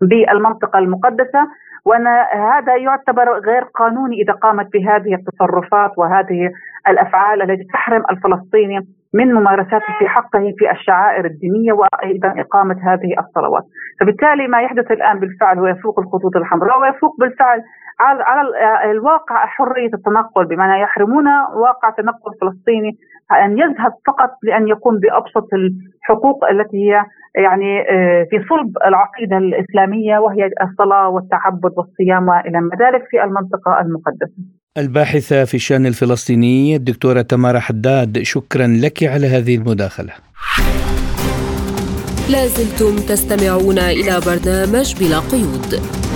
[0.01, 1.47] بالمنطقة المقدسة.
[1.85, 2.07] وأن
[2.53, 6.51] هذا يعتبر غير قانوني إذا قامت بهذه التصرفات وهذه
[6.87, 8.79] الأفعال التي تحرم الفلسطيني
[9.13, 13.63] من ممارساته في حقه في الشعائر الدينية وأيضا إقامة هذه الصلوات،
[13.99, 17.61] فبالتالي ما يحدث الآن بالفعل هو يفوق الخطوط الحمراء ويفوق بالفعل
[17.99, 22.91] على على الواقع حرية التنقل بمعنى يحرمون واقع تنقل فلسطيني
[23.31, 27.05] أن يذهب فقط لأن يقوم بأبسط الحقوق التي هي
[27.43, 33.81] يعني آه، في صلب العقيدة الإسلامية وهي الصلاة والتعبد والصيام وإلى ما ذلك في المنطقة
[33.81, 34.33] المقدسة.
[34.77, 40.13] الباحثة في الشأن الفلسطيني الدكتورة تمارا حداد شكرا لك على هذه المداخلة.
[42.31, 46.06] لازلتم تستمعون إلى برنامج بلا قيود.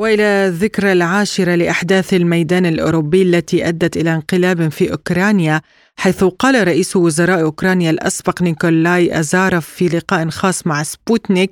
[0.00, 5.60] وإلى الذكرى العاشرة لأحداث الميدان الأوروبي التي أدت إلى انقلاب في أوكرانيا
[5.96, 11.50] حيث قال رئيس وزراء أوكرانيا الأسبق نيكولاي أزارف في لقاء خاص مع سبوتنيك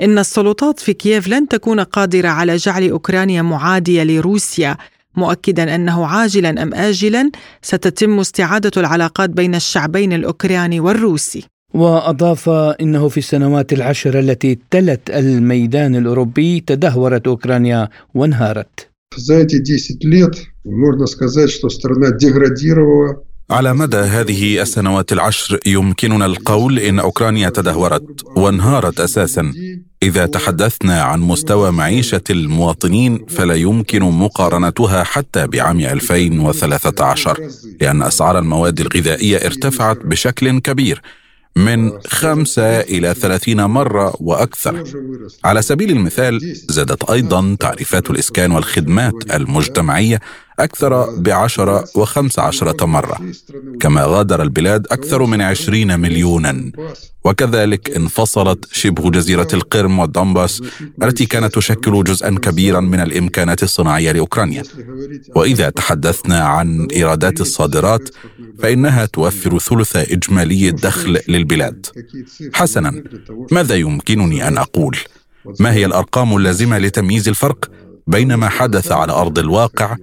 [0.00, 4.76] إن السلطات في كييف لن تكون قادرة على جعل أوكرانيا معادية لروسيا
[5.16, 7.30] مؤكدا أنه عاجلا أم اجلا
[7.62, 11.53] ستتم استعادة العلاقات بين الشعبين الأوكراني والروسي.
[11.74, 12.48] وأضاف
[12.80, 18.88] إنه في السنوات العشر التي تلت الميدان الأوروبي تدهورت أوكرانيا وانهارت.
[23.50, 29.52] على مدى هذه السنوات العشر يمكننا القول إن أوكرانيا تدهورت وانهارت أساسا.
[30.02, 37.48] إذا تحدثنا عن مستوى معيشة المواطنين فلا يمكن مقارنتها حتى بعام 2013
[37.80, 41.02] لأن أسعار المواد الغذائية ارتفعت بشكل كبير.
[41.56, 44.84] من خمسة إلى ثلاثين مرة وأكثر.
[45.44, 50.20] على سبيل المثال زادت أيضا تعريفات الإسكان والخدمات المجتمعية
[50.58, 53.20] أكثر بعشرة وخمس عشرة مرة.
[53.80, 56.72] كما غادر البلاد أكثر من عشرين مليونا.
[57.24, 60.62] وكذلك انفصلت شبه جزيرة القرم والدنباس
[61.02, 64.62] التي كانت تشكل جزءا كبيرا من الإمكانات الصناعية لأوكرانيا.
[65.36, 68.08] وإذا تحدثنا عن إيرادات الصادرات
[68.58, 71.86] فإنها توفر ثلث إجمالي الدخل للبلاد.
[72.54, 73.02] حسنا
[73.52, 74.96] ماذا يمكنني أن أقول؟
[75.60, 77.70] ما هي الأرقام اللازمة لتمييز الفرق
[78.06, 79.96] بين ما حدث على أرض الواقع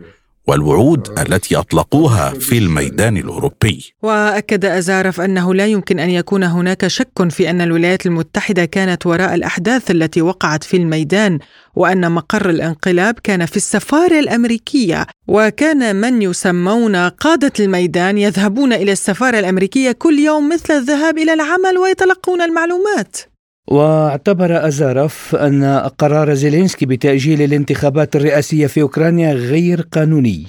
[0.48, 3.94] والوعود التي أطلقوها في الميدان الأوروبي.
[4.04, 9.36] وأكد أزارف أنه لا يمكن أن يكون هناك شك في أن الولايات المتحدة كانت وراء
[9.36, 11.40] الأحداث التي وقعت في الميدان
[11.76, 19.40] وأن مقر الانقلاب كان في السفارة الأمريكية وكان من يسمون قادة الميدان يذهبون إلى السفارة
[19.40, 23.31] الأمريكية كل يوم مثل الذهاب إلى العمل ويتلقون المعلومات.
[23.72, 25.64] واعتبر أزارف أن
[25.98, 30.46] قرار زيلينسكي بتأجيل الانتخابات الرئاسية في أوكرانيا غير قانوني.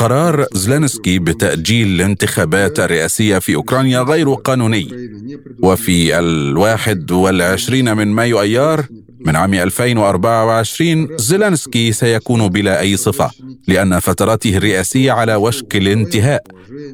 [0.00, 4.88] قرار زلانسكي بتأجيل الانتخابات الرئاسية في أوكرانيا غير قانوني.
[5.62, 8.86] وفي الواحد والعشرين من مايو أيار
[9.26, 13.30] من عام 2024 زيلانسكي سيكون بلا أي صفة
[13.68, 16.42] لأن فتراته الرئاسية على وشك الانتهاء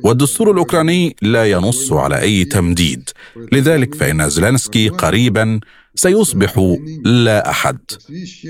[0.05, 3.11] والدستور الأوكراني لا ينص على أي تمديد.
[3.53, 5.61] لذلك فإن زيلانسكي قريبا
[5.95, 7.79] سيصبح لا أحد.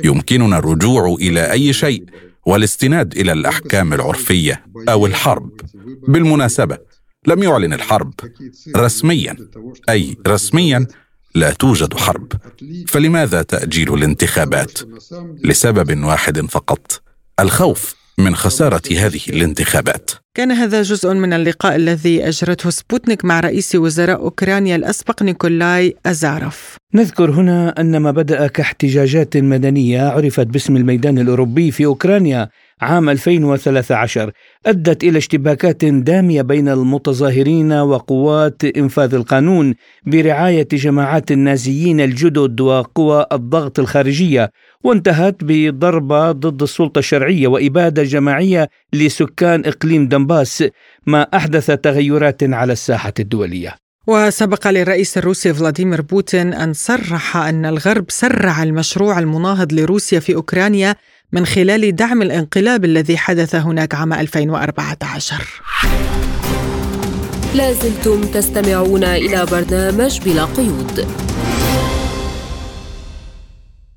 [0.04, 2.04] يمكننا الرجوع إلى أي شيء
[2.46, 5.60] والاستناد إلى الأحكام العرفية أو الحرب.
[6.08, 6.78] بالمناسبة
[7.26, 8.12] لم يعلن الحرب
[8.76, 9.36] رسميا.
[9.88, 10.86] أي رسميا
[11.34, 12.32] لا توجد حرب.
[12.88, 14.78] فلماذا تأجيل الانتخابات؟
[15.44, 17.02] لسبب واحد فقط
[17.40, 18.05] الخوف.
[18.18, 24.20] من خسارة هذه الانتخابات كان هذا جزء من اللقاء الذي أجرته سبوتنيك مع رئيس وزراء
[24.20, 26.76] أوكرانيا الأسبق نيكولاي ازارف.
[26.94, 32.48] نذكر هنا أن ما بدأ كاحتجاجات مدنية عرفت باسم الميدان الأوروبي في أوكرانيا
[32.80, 34.32] عام 2013
[34.66, 39.74] أدت إلى اشتباكات دامية بين المتظاهرين وقوات إنفاذ القانون
[40.06, 44.50] برعاية جماعات النازيين الجدد وقوى الضغط الخارجية
[44.84, 50.64] وانتهت بضربة ضد السلطة الشرعية وإبادة جماعية لسكان إقليم دنباس
[51.06, 53.74] ما أحدث تغيرات على الساحة الدولية.
[54.06, 60.94] وسبق للرئيس الروسي فلاديمير بوتين أن صرح أن الغرب سرع المشروع المناهض لروسيا في أوكرانيا
[61.32, 65.44] من خلال دعم الانقلاب الذي حدث هناك عام 2014
[67.54, 71.06] لازلتم تستمعون إلى برنامج بلا قيود.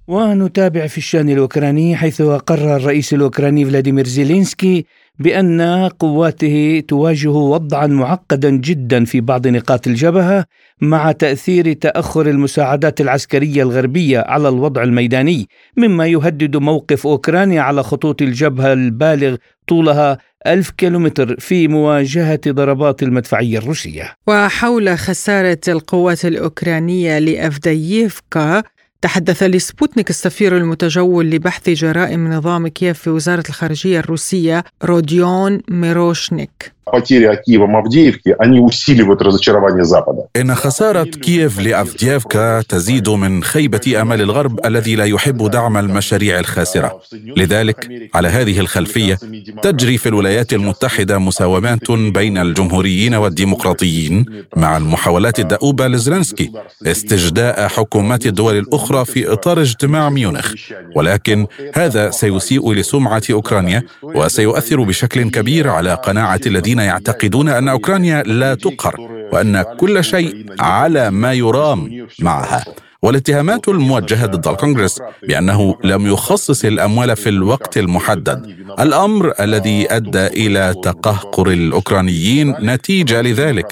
[0.09, 4.85] ونتابع في الشأن الأوكراني حيث قرر الرئيس الأوكراني فلاديمير زيلينسكي
[5.19, 5.61] بأن
[5.99, 10.45] قواته تواجه وضعا معقدا جدا في بعض نقاط الجبهة
[10.81, 18.21] مع تأثير تأخر المساعدات العسكرية الغربية على الوضع الميداني مما يهدد موقف أوكرانيا على خطوط
[18.21, 19.35] الجبهة البالغ
[19.67, 20.17] طولها
[20.47, 24.15] ألف كيلومتر في مواجهة ضربات المدفعية الروسية.
[24.27, 28.63] وحول خسارة القوات الأوكرانية لأفدييفكا
[29.01, 36.78] تحدث لسبوتنيك السفير المتجول لبحث جرائم نظام كييف في وزارة الخارجية الروسية روديون ميروشنيك.
[36.88, 40.28] потери Киевом Авдеевки, они усиливают разочарование Запада.
[40.37, 47.00] إن خسارة كييف لأفديفكا تزيد من خيبة آمال الغرب الذي لا يحب دعم المشاريع الخاسرة.
[47.37, 49.18] لذلك على هذه الخلفية
[49.62, 56.50] تجري في الولايات المتحدة مساومات بين الجمهوريين والديمقراطيين مع المحاولات الدؤوبة لزلنسكي
[56.87, 60.54] استجداء حكومات الدول الأخرى في إطار اجتماع ميونخ.
[60.96, 68.23] ولكن هذا سيسيء لسمعة أوكرانيا وسيؤثر بشكل كبير على قناعة الذين الذين يعتقدون أن أوكرانيا
[68.23, 68.95] لا تقهر
[69.33, 72.65] وأن كل شيء على ما يرام معها.
[73.01, 78.55] والاتهامات الموجهة ضد الكونغرس بأنه لم يخصص الأموال في الوقت المحدد.
[78.79, 83.67] الأمر الذي أدى إلى تقهقر الأوكرانيين نتيجة لذلك.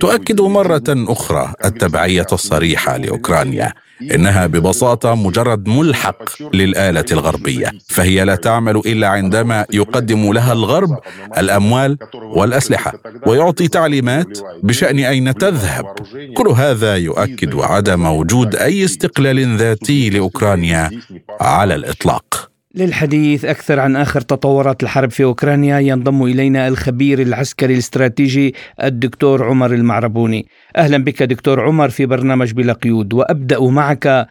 [0.00, 3.72] تؤكد مرة أخرى التبعية الصريحة لأوكرانيا.
[4.14, 6.22] إنها ببساطة مجرد ملحق
[6.54, 10.98] للآلة الغربية فهي لا تعمل إلا عندما يقدم لها الغرب
[11.38, 12.92] الأموال والأسلحة
[13.26, 15.84] ويعطي تعليمات بشأن أين تذهب.
[16.36, 20.90] كل هذا يؤكد عدم وجود أي استقلال ذاتي لأوكرانيا
[21.40, 22.51] على الإطلاق.
[22.74, 29.74] للحديث أكثر عن آخر تطورات الحرب في أوكرانيا ينضم إلينا الخبير العسكري الاستراتيجي الدكتور عمر
[29.74, 34.28] المعربوني أهلا بك دكتور عمر في برنامج بلا قيود وأبدأ معك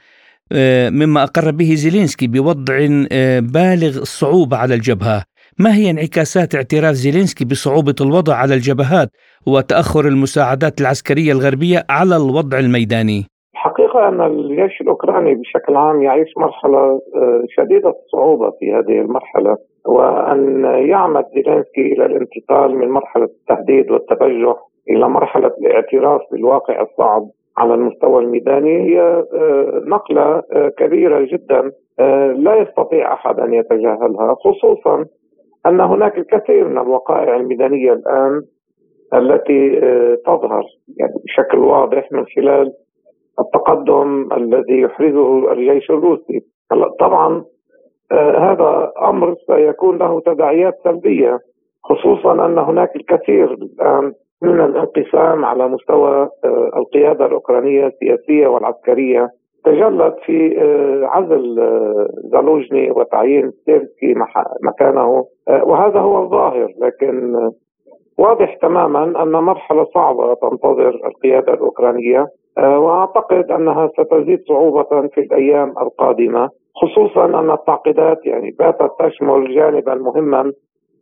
[0.54, 5.24] آه، مما أقر به زيلينسكي بوضع آه، بالغ الصعوبة على الجبهة
[5.58, 9.12] ما هي انعكاسات اعتراف زيلينسكي بصعوبة الوضع على الجبهات
[9.46, 13.31] وتأخر المساعدات العسكرية الغربية على الوضع الميداني؟
[13.66, 20.64] الحقيقة أن الجيش الأوكراني بشكل عام يعيش مرحلة آه، شديدة الصعوبة في هذه المرحلة وأن
[20.66, 24.56] يعمد زيلينسكي إلى الانتقال من مرحلة التهديد والتبجح
[24.90, 28.82] إلى مرحلة الاعتراف بالواقع الصعب على المستوى الميداني.
[28.82, 29.02] هي
[29.34, 31.72] آه، نقلة آه، كبيرة جدا
[32.38, 35.06] لا يستطيع أحد أن يتجاهلها خصوصا
[35.66, 38.42] أن هناك الكثير من الوقائع الميدانية الآن
[39.14, 39.80] التي
[40.26, 40.64] تظهر
[40.98, 42.74] يعني بشكل واضح من خلال
[43.42, 46.42] التقدم الذي يحرزه الجيش الروسي.
[47.00, 47.44] طبعا
[48.12, 51.40] آه هذا أمر سيكون له تداعيات سلبية
[51.84, 59.30] خصوصا أن هناك الكثير الآن من الانقسام على مستوى آه القيادة الأوكرانية السياسية والعسكرية.
[59.66, 61.56] تجلت في آه عزل
[62.32, 64.14] زالوجني وتعيين سيرسكي
[64.64, 65.26] مكانه.
[65.64, 67.34] وهذا هو الظاهر لكن
[68.22, 75.74] واضح تماما أن مرحلة صعبة تنتظر القيادة الأوكرانية آه، وأعتقد أنها ستزيد صعوبة في الأيام
[75.82, 80.54] القادمة خصوصا أن التعقيدات يعني باتت تشمل جانبا مهما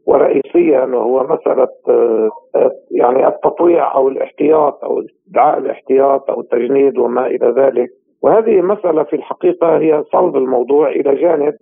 [0.05, 7.27] ورئيسيا وهو مسألة آه، آه، يعني التطويع أو الاحتياط أو استدعاء الاحتياط أو التجنيد وما
[7.27, 7.89] إلى ذلك.
[8.21, 11.53] وهذه مساله في الحقيقة هي صلب الموضوع إلى جانب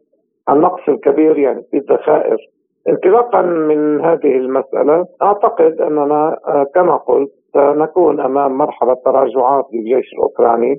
[0.50, 2.38] النقص الكبير يعني في الذخائر.
[2.90, 6.38] انطلاقا من هذه المسألة أعتقد أننا
[6.76, 10.76] كما قلت سنكون أمام مرحلة تراجعات للجيش الأوكراني.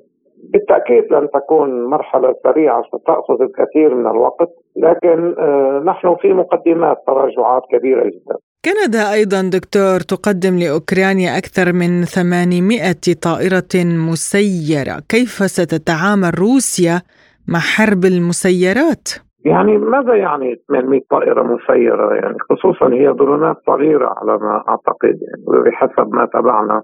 [0.52, 7.62] بالتأكيد لن تكون مرحلة سريعة ستأخذ الكثير من الوقت لكن آه، نحن في مقدمات تراجعات
[7.72, 8.36] كبيرة جدا.
[8.64, 12.92] كندا أيضا دكتور تقدم لأوكرانيا أكثر من 800
[13.22, 15.02] طائرة مسيرة.
[15.08, 17.02] كيف ستتعامل روسيا
[17.48, 24.38] مع حرب المسيرات؟ يعني ماذا يعني 800 طائرة مسيرة؟ يعني خصوصا هي درونات صغيرة على
[24.38, 26.82] ما أعتقد يعني وبحسب ما تابعنا.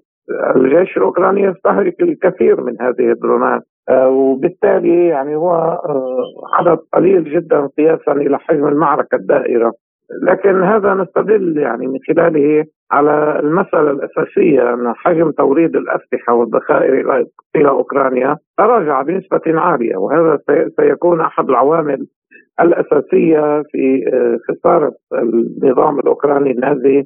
[0.56, 6.22] الجيش الأوكراني يستهلك الكثير من هذه الدرونات آه، وبالتالي يعني هو آه،
[6.54, 9.72] عدد قليل جدا قياسا إلى حجم المعركة الدائرة.
[10.22, 17.24] لكن هذا نستدل يعني من خلاله على المسألة الأساسية أن حجم توريد الأسلحة والذخائر
[17.56, 20.38] إلى أوكرانيا تراجع بنسبة عالية وهذا
[20.80, 22.06] سيكون أحد العوامل
[22.60, 27.04] الأساسية في آه، خسارة النظام الأوكراني النازي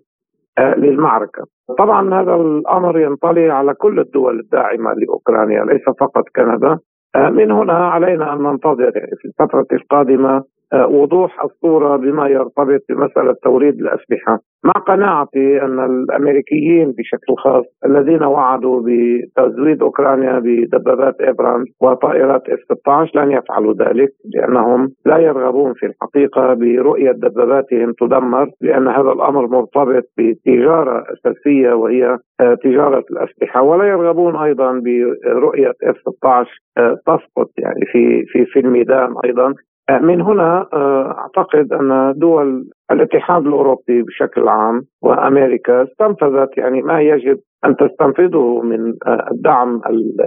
[0.59, 1.45] آه، للمعركة.
[1.79, 6.79] طبعا هذا الأمر ينطلي على كل الدول الداعمة لأوكرانيا ليس فقط كندا.
[7.17, 10.43] آه، من هنا علينا أن ننتظر في الفترة القادمة
[10.75, 14.39] وضوح الصورة بما يرتبط بمسألة توريد الأسلحة.
[14.65, 23.21] مع قناعتي أن الأمريكيين بشكل خاص الذين وعدوا بتزويد أوكرانيا بدبابات إبرام وطائرات إف 16
[23.21, 30.05] لن يفعلوا ذلك لأنهم لا يرغبون في الحقيقة برؤية دباباتهم تدمر لأن هذا الأمر مرتبط
[30.19, 33.63] بتجارة أساسية وهي آه، تجارة الأسلحة.
[33.63, 39.55] ولا يرغبون أيضا برؤية إف 16 آه، تسقط يعني في في في الميدان أيضا.
[39.91, 47.39] من هنا آه، أعتقد أن دول الاتحاد الأوروبي بشكل عام وأمريكا استنفذت يعني ما يجب
[47.65, 49.81] أن تستنفذه من آه، الدعم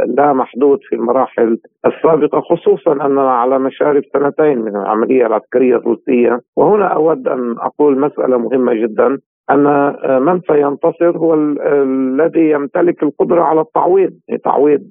[0.03, 6.39] اللامحدود في المراحل السابقة خصوصا أننا على مشارف سنتين من العملية العسكرية الروسية.
[6.57, 9.17] وهنا أود أن أقول مسألة مهمة جدا
[9.49, 14.81] أن آه، من سينتصر هو الذي يمتلك القدرة على التعويض يعني تعويض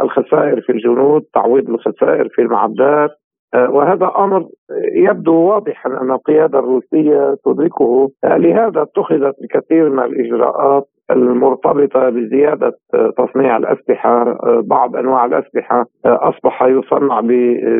[0.00, 3.10] الخسائر في الجنود تعويض الخسائر في المعدات.
[3.54, 4.46] وهذا أمر
[4.94, 8.10] يبدو واضحا أن القيادة الروسية تدركه.
[8.24, 16.62] آه، لهذا اتخذت الكثير من الإجراءات المرتبطة بزيادة آه، تصنيع الأسلحة بعض أنواع الأسلحة أصبح
[16.62, 17.20] يصنع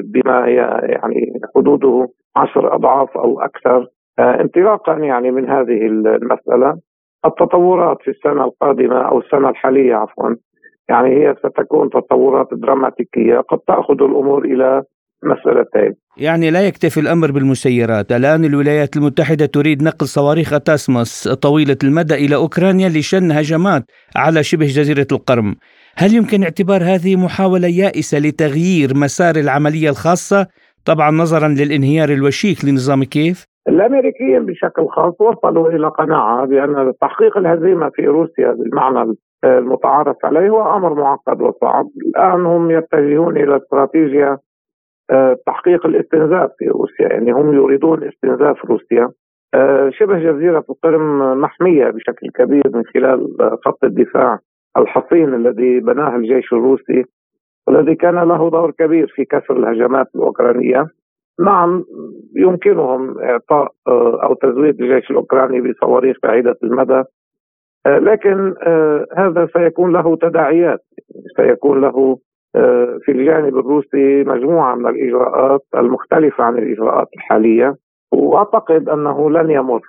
[0.04, 0.46] بما
[0.82, 3.86] يعني حدوده عشر أضعاف أو أكثر.
[4.18, 6.78] انطلاقا يعني من هذه المسألة
[7.24, 10.34] التطورات في السنة القادمة أو السنة الحالية عفوا
[10.88, 14.82] يعني هي ستكون تطورات دراماتيكية قد تأخذ الأمور إلى
[15.24, 18.12] مسألتين يعني لا يكتفي الأمر بالمسيرات.
[18.12, 23.82] الآن الولايات المتحدة تريد نقل صواريخ أتاسمس طويلة المدى إلى أوكرانيا لشن هجمات
[24.16, 25.54] على شبه جزيرة القرم.
[25.96, 30.46] هل يمكن اعتبار هذه محاولة يائسة لتغيير مسار العملية الخاصة؟
[30.84, 37.90] طبعا نظرا للانهيار الوشيك لنظام كيف؟ الأمريكيين بشكل خاص وصلوا إلى قناعة بأن تحقيق الهزيمة
[37.94, 44.38] في روسيا بالمعنى المتعارف عليه هو أمر معقد وصعب، الآن هم يتجهون إلى استراتيجية
[45.46, 47.08] تحقيق الاستنزاف في روسيا.
[47.08, 49.10] يعني هم يريدون استنزاف روسيا.
[49.54, 54.38] آه، شبه جزيرة القرم محمية بشكل كبير من خلال خط الدفاع
[54.78, 57.04] الحصين الذي بناه الجيش الروسي
[57.66, 60.86] والذي كان له دور كبير في كسر الهجمات الأوكرانية.
[61.40, 61.84] نعم
[62.36, 67.02] يمكنهم إعطاء آه، أو تزويد الجيش الأوكراني بصواريخ بعيدة المدى.
[67.86, 68.54] لكن
[69.16, 70.80] هذا سيكون له تداعيات
[71.36, 72.18] سيكون له
[73.04, 77.76] في الجانب الروسي مجموعة من الإجراءات المختلفة عن الإجراءات الحالية
[78.12, 79.80] وأعتقد أنه لن يمر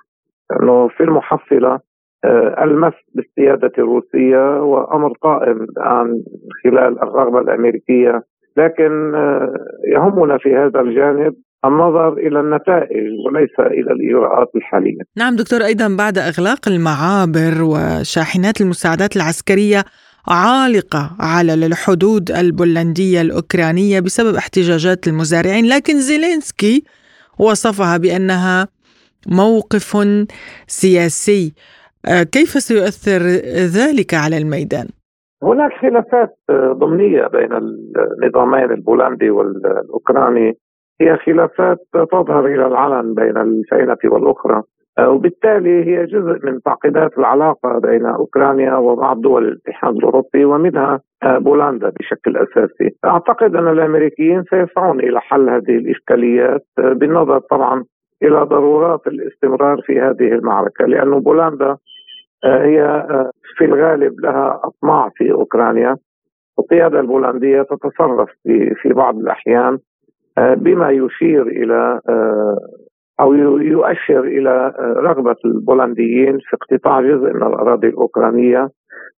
[0.52, 1.80] لأنه في المحصلة
[2.26, 6.24] آه، المس بالسيادة الروسية وأمر قائم الآن
[6.64, 8.24] خلال الرغبة الأمريكية
[8.58, 9.54] لكن آه،
[9.96, 15.02] يهمنا في هذا الجانب النظر إلى النتائج وليس إلى الإجراءات الحالية.
[15.18, 19.84] نعم دكتور أيضا بعد إغلاق المعابر وشاحنات المساعدات العسكرية
[20.28, 26.84] عالقة على الحدود البولندية الأوكرانية بسبب احتجاجات المزارعين لكن زيلينسكي
[27.40, 28.68] وصفها بأنها
[29.28, 29.98] موقف
[30.68, 31.54] سياسي.
[32.06, 33.22] آه، كيف سيؤثر
[33.80, 34.88] ذلك على الميدان؟
[35.44, 40.54] هناك خلافات ضمنية بين النظامين البولندي والأوكراني.
[41.02, 41.78] هي خلافات
[42.12, 44.56] تظهر إلى العلن بين الفئنة والأخرى.
[44.56, 51.38] آه، وبالتالي هي جزء من تعقيدات العلاقة بين أوكرانيا وبعض دول الاتحاد الأوروبي ومنها آه،
[51.38, 52.96] بولندا بشكل أساسي.
[53.06, 57.84] أعتقد أن الأمريكيين سيسعون إلى حل هذه الإشكاليات آه، بالنظر طبعا
[58.24, 61.78] إلى ضرورات الاستمرار في هذه المعركة لأنه بولندا
[62.46, 63.08] هي
[63.58, 65.98] في الغالب لها أطماع في أوكرانيا
[66.60, 68.30] القياده البولندية تتصرف
[68.82, 69.78] في بعض الأحيان
[70.38, 72.00] بما يشير إلى
[73.24, 78.70] أو يؤشر إلى رغبة البولنديين في اقتطاع جزء من الأراضي الأوكرانية.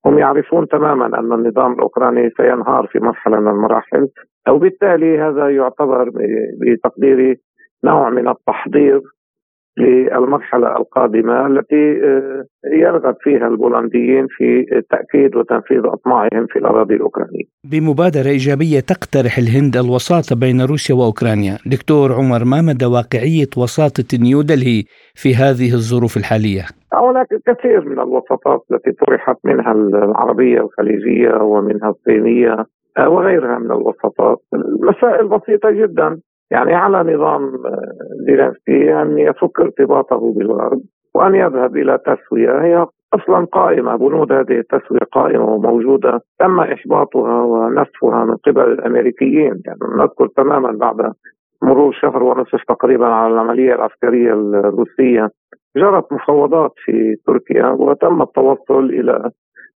[0.06, 4.08] هم يعرفون تماما أن النظام الأوكراني سينهار في مرحلة من المراحل
[4.48, 6.10] وبالتالي هذا يعتبر
[6.60, 7.36] بتقديري
[7.84, 9.00] نوع من التحضير
[9.78, 17.44] للمرحلة القادمة التي آه، يرغب فيها البولنديين في تأكيد وتنفيذ أطماعهم في الأراضي الأوكرانية.
[17.64, 21.58] بمبادرة إيجابية تقترح الهند الوساطة بين روسيا وأوكرانيا.
[21.66, 24.82] دكتور عمر ما مدى واقعية وساطة نيودلهي
[25.14, 32.66] في هذه الظروف الحالية؟ هناك الكثير من الوساطات التي طرحت منها العربية الخليجية ومنها الصينية
[32.98, 34.38] آه، وغيرها من الوساطات.
[34.54, 36.20] المسائل بسيطة جدا.
[36.50, 37.92] يعني على نظام آه،
[38.26, 40.80] زيلينسكي أن يفك ارتباطه بالغرب
[41.14, 42.62] وأن يذهب إلى تسوية.
[42.62, 49.62] هي أصلا قائمة بنود هذه التسوية قائمة وموجودة تم إحباطها ونسفها من قبل الأمريكيين.
[49.66, 51.12] يعني نذكر تماما بعد
[51.62, 55.28] مرور شهر ونصف تقريبا على العملية العسكرية الروسية
[55.76, 59.30] جرت مفاوضات في تركيا وتم التوصل إلى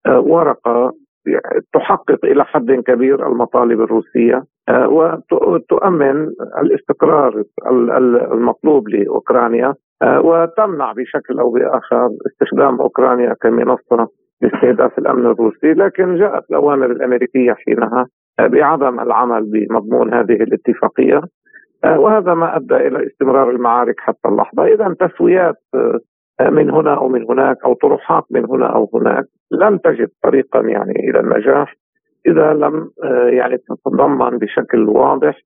[0.06, 0.92] آه، ورقة
[1.72, 4.44] تحقق إلى حد كبير المطالب الروسية.
[5.30, 6.28] وتؤمن
[6.62, 7.42] الاستقرار
[8.32, 9.74] المطلوب لأوكرانيا
[10.04, 14.08] وتمنع بشكل أو بآخر استخدام أوكرانيا كمنصة
[14.42, 18.06] لاستهداف الأمن الروسي، لكن جاءت الأوامر الأمريكية حينها
[18.40, 21.20] بعدم العمل بمضمون هذه الاتفاقية
[21.84, 25.56] وهذا ما أدى إلى استمرار المعارك حتى اللحظة، اذا تسويات
[26.40, 31.10] من هنا أو من هناك أو طروحات من هنا أو هناك لن تجد طريقا يعني
[31.10, 31.74] إلى النجاح.
[32.26, 32.90] إذا لم
[33.38, 35.40] يعني تتضمن بشكل واضح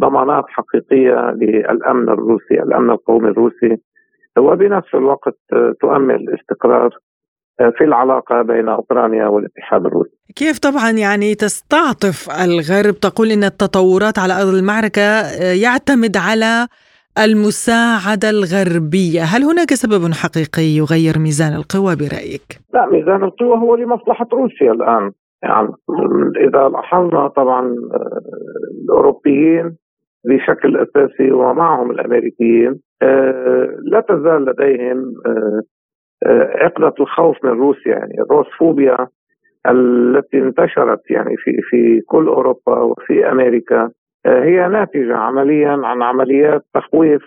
[0.00, 3.76] ضمانات حقيقية للأمن الروسي، الأمن القومي الروسي.
[4.38, 5.38] وبنفس الوقت
[5.80, 6.90] تؤمن الاستقرار
[7.78, 10.16] في العلاقة بين أوكرانيا والاتحاد الروسي.
[10.36, 15.06] كيف طبعا يعني تستعطف الغرب؟ تقول أن التطورات على أرض المعركة
[15.62, 16.66] يعتمد على
[17.24, 19.22] المساعدة الغربية.
[19.22, 25.10] هل هناك سبب حقيقي يغير ميزان القوى برأيك؟ لا ميزان القوى هو لمصلحة روسيا الآن.
[25.42, 25.68] يعني
[26.36, 27.74] إذا لاحظنا طبعا
[28.84, 29.76] الأوروبيين
[30.24, 32.80] بشكل أساسي ومعهم الأمريكيين
[33.82, 35.14] لا تزال لديهم
[36.54, 39.06] عقدة الخوف من روسيا يعني الروسفوبيا
[39.68, 43.90] التي انتشرت يعني في في كل أوروبا وفي أمريكا
[44.26, 47.22] هي ناتجة عمليا عن عمليات تخويف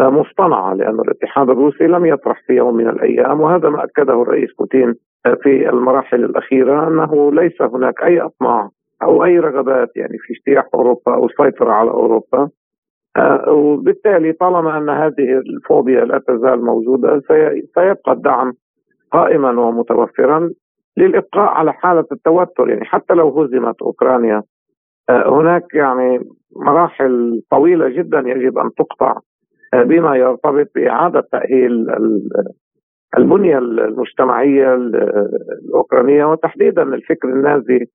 [0.00, 4.94] مصطنعة لأن الاتحاد الروسي لم يطرح في يوم من الأيام وهذا ما أكده الرئيس بوتين
[5.42, 8.68] في المراحل الأخيرة أنه ليس هناك أي أطماع
[9.02, 12.48] أو أي رغبات يعني في اجتياح أوروبا أو السيطرة على أوروبا.
[13.48, 17.20] وبالتالي طالما أن هذه الفوبيا لا تزال موجودة
[17.74, 18.52] سيبقى الدعم
[19.12, 20.50] قائما ومتوفرا
[20.96, 22.68] للإبقاء على حالة التوتر.
[22.68, 24.42] يعني حتى لو هزمت أوكرانيا
[25.10, 26.20] هناك يعني
[26.56, 29.18] مراحل طويلة جدا يجب أن تقطع
[29.74, 31.86] بما يرتبط بإعادة تأهيل
[33.18, 37.86] البنية المجتمعية الأوكرانية وتحديدا الفكر النازي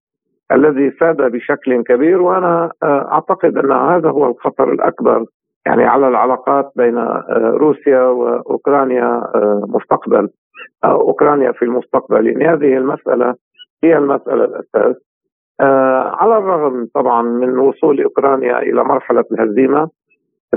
[0.52, 2.22] الذي ساد بشكل كبير.
[2.22, 5.26] وأنا أعتقد أن هذا هو الخطر الأكبر
[5.66, 6.98] يعني على العلاقات بين
[7.38, 9.22] روسيا وأوكرانيا
[9.68, 10.30] مستقبل
[10.86, 12.28] أوكرانيا في المستقبل.
[12.28, 13.36] يعني هذه المسألة
[13.84, 14.96] هي المسألة الأساس.
[16.20, 19.90] على الرغم طبعا من وصول أوكرانيا إلى مرحلة الهزيمة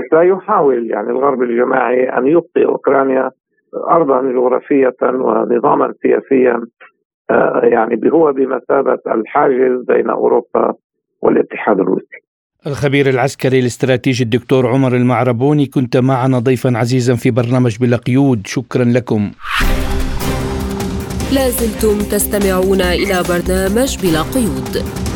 [0.09, 3.31] سيحاول يعني الغرب الجماعي أن يبقي أوكرانيا
[3.89, 6.61] ارضا جغرافية ونظاما سياسيا
[7.63, 10.73] يعني هو بمثابة الحاجز بين أوروبا
[11.21, 12.19] والاتحاد الروسي.
[12.67, 18.83] الخبير العسكري الاستراتيجي الدكتور عمر المعربوني كنت معنا ضيفا عزيزا في برنامج بلا قيود شكرا
[18.83, 19.31] لكم.
[21.35, 25.08] لازلتم تستمعون إلى برنامج بلا قيود.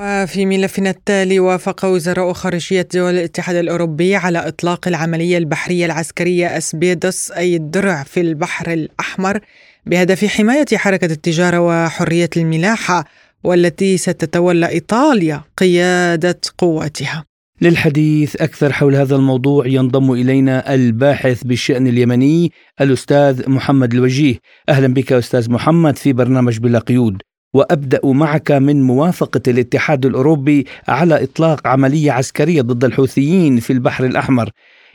[0.00, 7.30] وفي ملفنا التالي وافق وزراء خارجية دول الاتحاد الأوروبي على إطلاق العملية البحرية العسكرية أسبيدوس
[7.30, 9.40] أي الدرع في البحر الأحمر
[9.86, 13.04] بهدف حماية حركة التجارة وحرية الملاحة
[13.44, 17.24] والتي ستتولى إيطاليا قيادة قواتها.
[17.60, 24.34] للحديث أكثر حول هذا الموضوع ينضم إلينا الباحث بالشأن اليمني الأستاذ محمد الوجيه.
[24.68, 27.22] أهلا بك أستاذ محمد في برنامج بلا قيود.
[27.54, 34.50] وأبدأ معك من موافقة الاتحاد الأوروبي على إطلاق عملية عسكرية ضد الحوثيين في البحر الأحمر.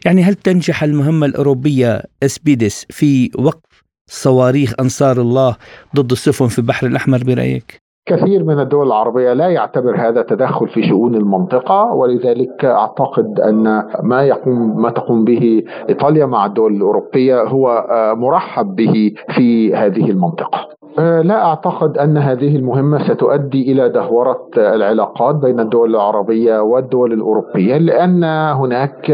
[0.05, 5.55] يعني هل تنجح المهمة الأوروبية إسبيدس في وقف صواريخ أنصار الله
[5.95, 10.89] ضد السفن في البحر الأحمر برأيك؟ كثير من الدول العربية لا يعتبر هذا تدخل في
[10.89, 17.87] شؤون المنطقة ولذلك أعتقد أن ما يقوم ما تقوم به إيطاليا مع الدول الأوروبية هو
[18.17, 20.69] مرحب به في هذه المنطقة.
[20.97, 28.23] لا أعتقد أن هذه المهمة ستؤدي إلى دهورة العلاقات بين الدول العربية والدول الأوروبية لأن
[28.53, 29.11] هناك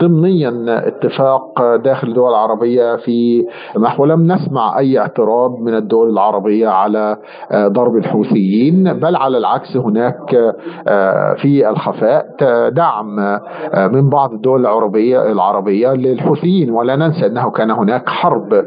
[0.00, 3.46] ضمنيا اتفاق داخل الدول العربية في
[3.80, 7.16] نحو لم نسمع أي اعتراض من الدول العربية على
[7.54, 10.54] ضرب الحوثيين بل على العكس هناك
[11.36, 12.26] في الخفاء
[12.70, 13.16] دعم
[13.92, 18.64] من بعض الدول العربيه العربية للحوثيين ولا ننسى أنه كان هناك حرب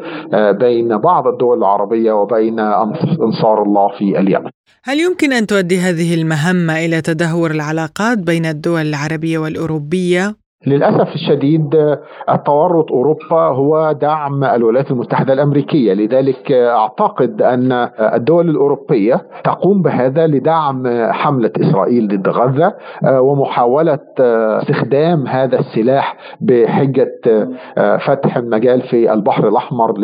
[0.60, 4.50] بين بعض الدول العربية العربية وبين أنصار الله في اليمن
[4.84, 10.36] هل يمكن أن تؤدي هذه المهمة إلى تدهور العلاقات بين الدول العربية والأوروبية؟
[10.68, 11.98] للأسف الشديد
[12.30, 20.84] التورط أوروبا هو دعم الولايات المتحدة الأمريكية، لذلك أعتقد أن الدول الأوروبية تقوم بهذا لدعم
[21.12, 27.22] حملة إسرائيل ضد غزة ومحاولة استخدام هذا السلاح بحجة
[28.06, 29.98] فتح المجال في البحر الأحمر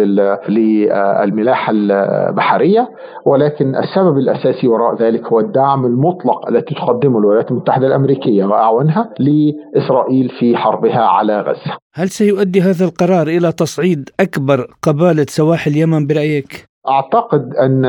[0.50, 2.90] للملاحة البحرية،
[3.26, 10.30] ولكن السبب الأساسي وراء ذلك هو الدعم المطلق التي تقدمه الولايات المتحدة الأمريكية واعوانها لإسرائيل
[10.30, 11.78] في في حربها على غزة.
[11.96, 17.86] هل سيؤدي هذا القرار إلى تصعيد أكبر قبالة سواحل اليمن برأيك؟ أعتقد أن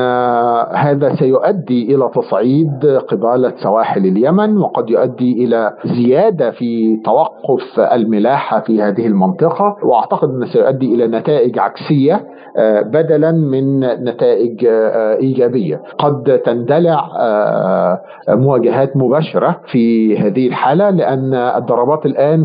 [0.77, 8.83] هذا سيؤدي إلى تصعيد قبالة سواحل اليمن وقد يؤدي إلى زيادة في توقف الملاحة في
[8.83, 12.27] هذه المنطقة وأعتقد انه سيؤدي إلى نتائج عكسية
[12.57, 15.83] آه، بدلا من نتائج آه، إيجابية.
[15.99, 22.45] قد تندلع آه، مواجهات مباشرة في هذه الحالة لأن الضربات الآن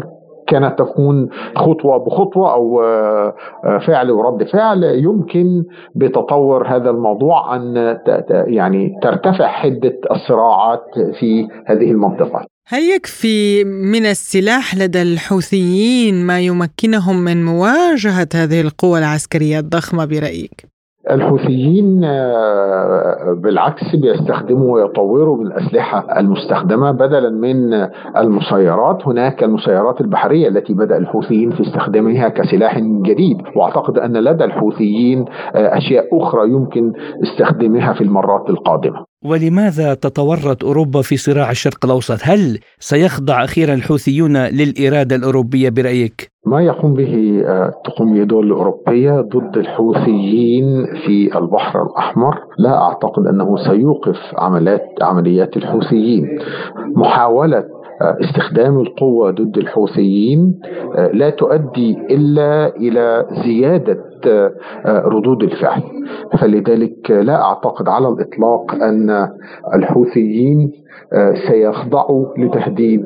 [0.53, 3.35] كانت تكون خطوة بخطوة أو آه،
[3.65, 5.63] آه، فعل ورد فعل يمكن
[5.95, 7.97] بتطور هذا الموضوع أن
[8.47, 10.85] يعني ترتفع حدة الصراعات
[11.19, 18.99] في هذه المنطقة هل يكفي من السلاح لدى الحوثيين ما يمكنهم من مواجهة هذه القوى
[18.99, 20.72] العسكرية الضخمة برأيك؟
[21.11, 27.73] الحوثيين آه، بالعكس بيستخدموا ويطوروا من الأسلحة المستخدمة بدلا من
[28.17, 35.25] المسيرات هناك المسيرات البحرية التي بدأ الحوثيين في استخدامها كسلاح جديد وأعتقد أن لدى الحوثيين
[35.55, 36.93] آه، أشياء أخرى يمكن
[37.23, 44.37] استخدامها في المرات القادمة ولماذا تتورط أوروبا في صراع الشرق الأوسط؟ هل سيخضع أخيرا الحوثيون
[44.37, 52.39] للإرادة الأوروبية برأيك؟ ما يقوم به آه، تقوم الدول الأوروبية ضد الحوثيين في البحر الأحمر.
[52.57, 56.39] لا أعتقد أنه سيوقف عمليات عمليات الحوثيين.
[56.95, 57.57] محاولة
[58.01, 60.59] آه، استخدام القوة ضد الحوثيين
[60.95, 64.03] آه، لا تؤدي إلا إلى زيادة
[64.85, 65.81] ردود الفعل.
[66.39, 69.27] فلذلك لا أعتقد على الإطلاق أن
[69.75, 70.71] الحوثيين
[71.47, 73.05] سيخضعوا لتهديد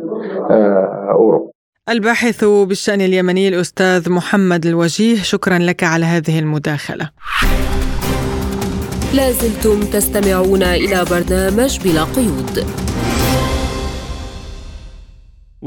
[1.12, 1.57] أوروبا.
[1.90, 7.10] الباحث بالشأن اليمني الأستاذ محمد الوجيه شكرا لك على هذه المداخلة.
[9.14, 12.66] لازلتم تستمعون إلى برنامج بلا قيود.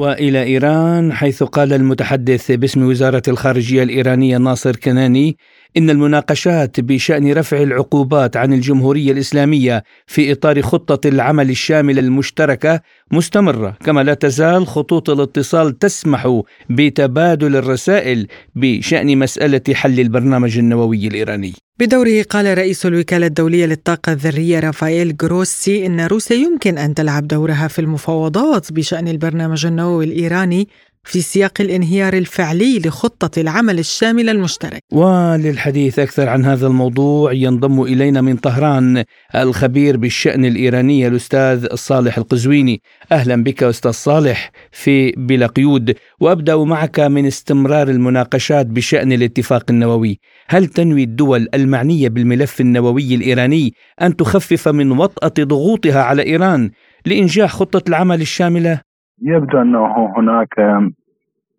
[0.00, 5.36] وإلى إيران حيث قال المتحدث باسم وزارة الخارجية الإيرانية ناصر كناني
[5.76, 12.80] إن المناقشات بشأن رفع العقوبات عن الجمهورية الإسلامية في إطار خطة العمل الشاملة المشتركة
[13.12, 21.52] مستمرة كما لا تزال خطوط الاتصال تسمح بتبادل الرسائل بشأن مسألة حل البرنامج النووي الإيراني.
[21.80, 27.68] بدوره قال رئيس الوكالة الدولية للطاقة الذرية رافائيل جروسي إن روسيا يمكن أن تلعب دورها
[27.68, 30.68] في المفاوضات بشأن البرنامج النووي الإيراني
[31.04, 34.82] في سياق الانهيار الفعلي لخطة العمل الشاملة المشترك.
[34.92, 42.82] وللحديث أكثر عن هذا الموضوع ينضم إلينا من طهران الخبير بالشأن الإيراني الأستاذ صالح القزويني.
[43.12, 50.20] أهلا بك أستاذ صالح في بلا قيود وأبدأ معك من استمرار المناقشات بشأن الاتفاق النووي.
[50.48, 56.70] هل تنوي الدول المعنية بالملف النووي الإيراني أن تخفف من وطأة ضغوطها على إيران
[57.06, 58.89] لإنجاح خطة العمل الشاملة؟
[59.22, 60.54] يبدو أنه هناك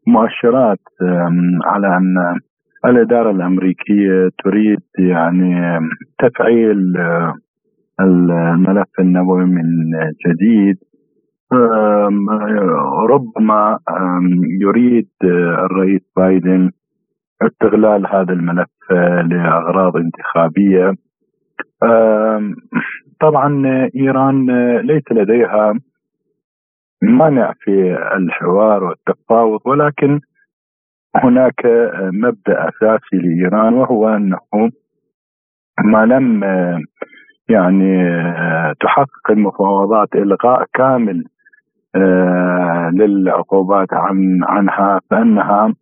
[0.07, 0.80] مؤشرات
[1.66, 2.39] على أن
[2.86, 5.80] الإدارة الأمريكية تريد يعني
[6.20, 6.97] تفعيل
[7.99, 9.64] الملف النووي من
[10.28, 10.78] جديد.
[13.09, 13.80] ربما
[14.62, 16.72] يريد الرئيس بايدن
[17.41, 18.91] استغلال هذا الملف
[19.26, 20.93] لأغراض انتخابية.
[23.22, 24.45] طبعا إيران
[24.78, 25.74] ليس لديها
[27.01, 30.19] مانع في الحوار والتفاوض ولكن
[31.15, 31.65] هناك
[32.13, 34.39] مبدأ أساسي لإيران وهو أنه
[35.85, 36.43] ما لم
[37.49, 37.93] يعني
[38.79, 41.23] تحقق المفاوضات إلغاء كامل
[41.95, 45.73] آه، للعقوبات عن عنها فإنها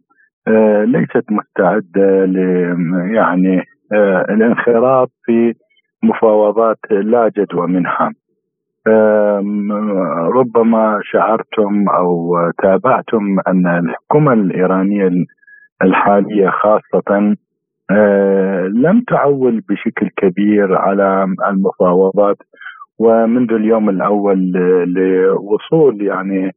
[0.48, 2.38] آه، ليست مستعدة ل
[3.16, 3.64] يعني
[3.94, 5.54] آه، الانخراط في
[6.04, 8.12] مفاوضات لا جدوى منها.
[10.36, 15.12] ربما شعرتم أو تابعتم أن الحكومة الإيرانية
[15.84, 17.36] الحالية خاصة
[17.92, 22.38] أه، لم تعول بشكل كبير على المفاوضات
[23.00, 24.52] ومنذ اليوم الأول
[24.88, 26.52] لوصول يعني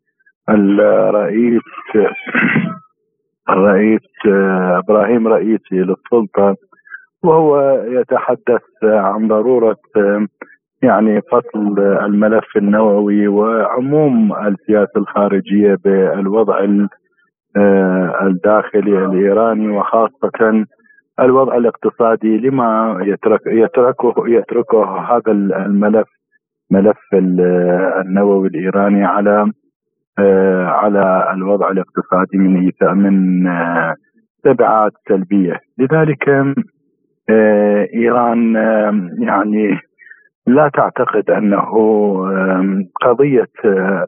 [0.48, 1.62] الرئيس
[3.50, 4.26] الرئيس
[4.78, 6.56] إبراهيم رئيسي للسلطة
[7.22, 9.76] وهو يتحدث عن ضرورة
[10.82, 16.66] يعني فصل الملف النووي وعموم السياسة الخارجية بالوضع
[17.56, 20.64] آه، الداخلي الإيراني وخاصة
[21.20, 26.08] الوضع الاقتصادي لما يترك يتركه يتركه هذا الملف
[26.70, 26.98] ملف
[28.00, 29.52] النووي الإيراني على
[30.18, 33.94] آه، على الوضع الاقتصادي من من آه،
[34.44, 35.60] تبعات سلبية.
[35.78, 36.28] لذلك
[37.94, 38.54] إيران
[39.18, 39.78] يعني
[40.46, 41.70] لا تعتقد أنه
[43.02, 44.06] قضية آه،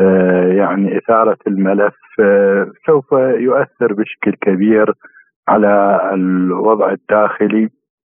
[0.00, 4.92] آه، يعني إثارة الملف آه، سوف يؤثر بشكل كبير
[5.48, 7.68] على الوضع الداخلي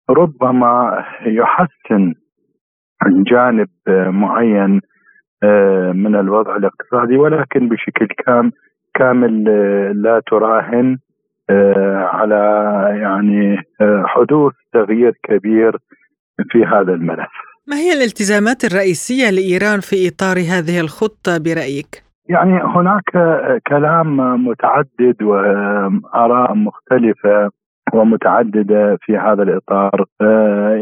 [0.10, 2.14] ربما يحسن
[3.08, 4.82] جانب معين
[5.94, 8.52] من الوضع الاقتصادي ولكن بشكل كام
[8.94, 9.44] كامل
[10.02, 10.98] لا تراهن
[12.14, 12.44] على
[13.02, 13.58] يعني
[14.06, 15.78] حدوث تغيير كبير
[16.52, 17.51] في هذا الملف.
[17.68, 23.10] ما هي الالتزامات الرئيسية لإيران في إطار هذه الخطة برأيك؟ يعني هناك
[23.68, 27.50] كلام متعدد وآراء مختلفة
[27.94, 30.06] ومتعددة في هذا الإطار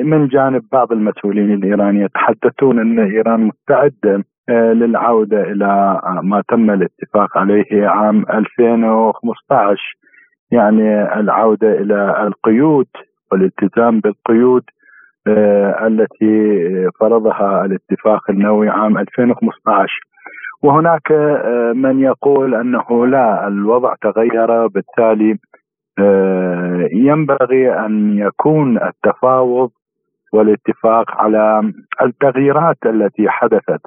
[0.03, 7.87] من جانب بعض المسؤولين الإيرانيين يتحدثون أن إيران مستعدة للعودة إلى ما تم الاتفاق عليه
[7.87, 9.97] عام 2015
[10.51, 12.87] يعني العودة إلى القيود
[13.31, 14.63] والالتزام بالقيود
[15.27, 16.59] التي
[16.99, 19.99] فرضها الاتفاق النووي عام 2015
[20.63, 21.11] وهناك
[21.75, 25.37] من يقول أنه لا الوضع تغير بالتالي
[26.91, 29.69] ينبغي أن يكون التفاوض
[30.33, 33.81] والاتفاق على التغييرات التي حدثت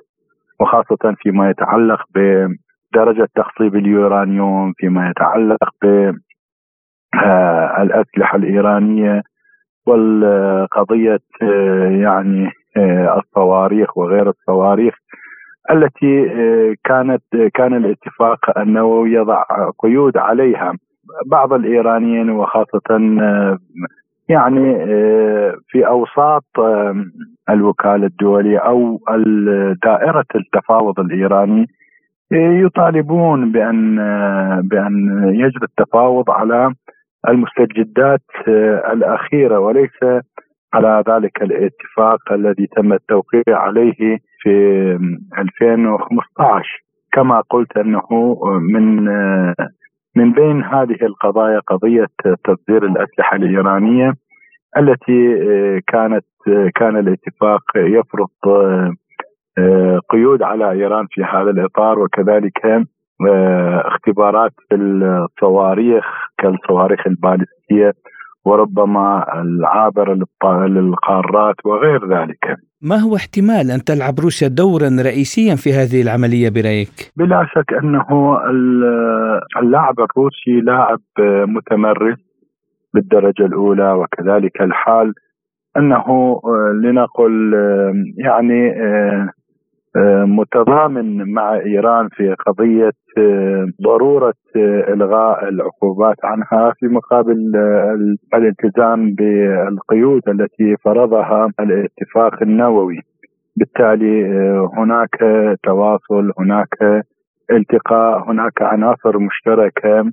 [0.60, 5.70] وخاصة فيما يتعلق بدرجة تخصيب اليورانيوم فيما يتعلق
[7.14, 9.22] بالاسلحه الإيرانية
[9.86, 11.20] والقضية
[12.02, 12.50] يعني
[13.18, 14.94] الصواريخ وغير الصواريخ
[15.70, 16.24] التي
[16.84, 17.22] كانت
[17.54, 19.42] كان الاتفاق النووي يضع
[19.78, 20.72] قيود عليها.
[21.26, 22.98] بعض الإيرانيين وخاصة
[24.28, 24.74] يعني
[25.68, 26.44] في أوساط
[27.50, 29.00] الوكالة الدولية أو
[29.84, 31.66] دائره التفاوض الإيراني
[32.32, 33.96] يطالبون بأن
[34.68, 36.74] بأن يجري التفاوض على
[37.28, 38.48] المستجدات
[38.92, 40.22] الأخيرة وليس
[40.74, 44.50] على ذلك الاتفاق الذي تم التوقيع عليه في
[45.38, 48.06] 2015 كما قلت أنه
[48.72, 49.04] من
[50.16, 52.06] من بين هذه القضايا قضية
[52.44, 54.12] تصدير الأسلحة الإيرانية
[54.78, 55.36] التي
[55.86, 56.24] كانت
[56.74, 58.28] كان الاتفاق يفرض
[60.10, 62.86] قيود على إيران في هذا الإطار وكذلك
[63.84, 66.04] اختبارات في الصواريخ
[66.38, 67.92] كالصواريخ البالستية
[68.44, 70.14] وربما العابر
[70.66, 72.56] للقارات وغير ذلك.
[72.82, 78.38] ما هو احتمال أن تلعب روسيا دورا رئيسيا في هذه العملية برأيك؟ بلا شك أنه
[79.62, 81.00] اللاعب الروسي لاعب
[81.46, 82.18] متمرس
[82.94, 85.12] بالدرجة الأولى وكذلك الحال
[85.76, 86.40] أنه
[86.82, 87.52] لنقل
[88.16, 88.74] يعني
[90.26, 92.92] متضامن مع إيران في قضية
[93.82, 94.34] ضرورة
[94.88, 97.52] إلغاء العقوبات عنها في مقابل
[98.34, 103.00] الالتزام بالقيود التي فرضها الاتفاق النووي.
[103.56, 104.24] بالتالي
[104.78, 105.16] هناك
[105.62, 107.04] تواصل هناك
[107.50, 110.10] التقاء هناك عناصر مشتركة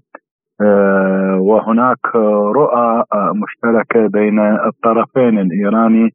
[1.40, 2.16] وهناك
[2.56, 3.04] رؤى
[3.36, 6.10] مشتركة بين الطرفين الإيراني.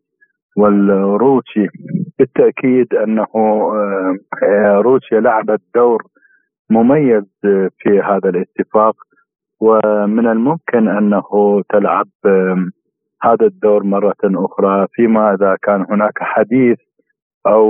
[0.57, 1.69] والروسي
[2.19, 3.27] بالتأكيد أنه
[4.81, 6.03] روسيا لعبت دور
[6.71, 7.25] مميز
[7.79, 8.95] في هذا الاتفاق
[9.61, 12.07] ومن الممكن أنه تلعب
[13.23, 16.79] هذا الدور مرة أخرى فيما إذا كان هناك حديث
[17.47, 17.69] أو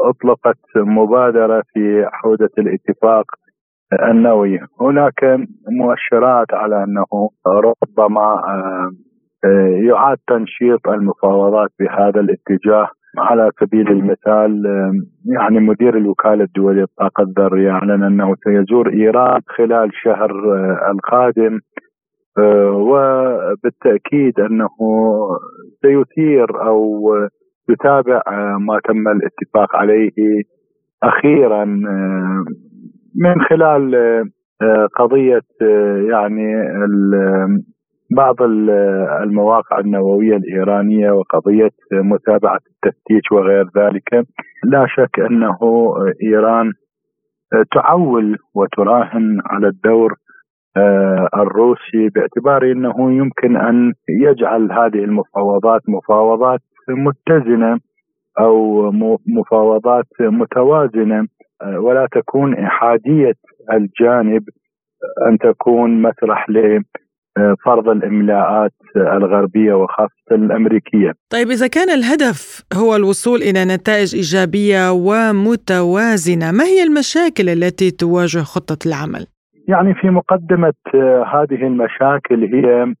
[0.00, 3.24] أطلقت مبادرة في حوزه الاتفاق
[4.10, 4.58] النووي.
[4.80, 5.24] هناك
[5.70, 8.42] مؤشرات على أنه ربما
[9.88, 12.88] يعاد تنشيط المفاوضات بهذا الاتجاه.
[13.18, 14.62] على سبيل المثال
[15.26, 20.30] يعني مدير الوكالة الدولية للطاقة الذرية أعلن أنه سيزور إيران خلال شهر
[20.90, 21.58] القادم.
[22.72, 24.68] وبالتأكيد أنه
[25.82, 27.08] سيثير أو
[27.68, 28.22] يتابع
[28.58, 30.10] ما تم الاتفاق عليه
[31.02, 31.64] أخيرا
[33.16, 33.94] من خلال
[34.96, 35.42] قضية
[36.10, 36.54] يعني
[38.16, 38.42] بعض
[39.22, 44.26] المواقع النووية الإيرانية وقضية متابعة التفتيش وغير ذلك
[44.64, 45.58] لا شك أنه
[46.22, 46.72] إيران
[47.74, 50.14] تعول وتراهن على الدور
[51.36, 57.78] الروسي باعتبار أنه يمكن أن يجعل هذه المفاوضات مفاوضات متزنة
[58.40, 58.90] أو
[59.26, 61.26] مفاوضات متوازنة
[61.76, 63.34] ولا تكون إحادية
[63.72, 64.42] الجانب
[65.28, 66.50] أن تكون مسرح
[67.64, 71.12] فرض الإملاءات الغربية وخاصة الأمريكية.
[71.30, 78.38] طيب إذا كان الهدف هو الوصول إلى نتائج إيجابية ومتوازنة، ما هي المشاكل التي تواجه
[78.38, 79.26] خطة العمل؟
[79.68, 80.72] يعني في مقدمة
[81.34, 82.94] هذه المشاكل هي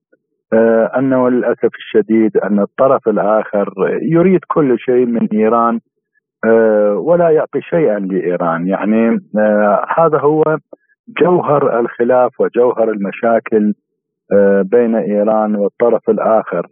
[0.98, 5.80] أنه للأسف الشديد أن الطرف الآخر يريد كل شيء من إيران
[6.96, 9.18] ولا يعطي شيئا لإيران، يعني
[9.98, 10.42] هذا هو
[11.20, 13.74] جوهر الخلاف وجوهر المشاكل
[14.62, 16.66] بين إيران والطرف الآخر.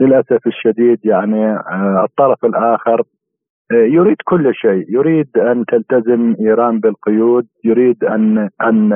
[0.00, 3.02] للأسف الشديد يعني آه، الطرف الآخر
[3.72, 8.90] آه، يريد كل شيء، يريد أن تلتزم إيران بالقيود، يريد أن أن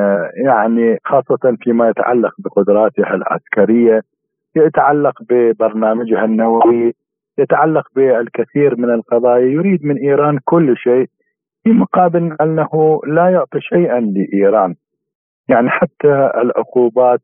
[0.45, 4.01] يعني خاصة فيما يتعلق بقدراتها العسكرية،
[4.57, 6.93] يتعلق ببرنامجها النووي،
[7.39, 11.07] يتعلق بالكثير من القضايا، يريد من إيران كل شيء
[11.65, 14.75] في مقابل أنه لا يعطي شيئا لإيران.
[15.49, 17.21] يعني حتى العقوبات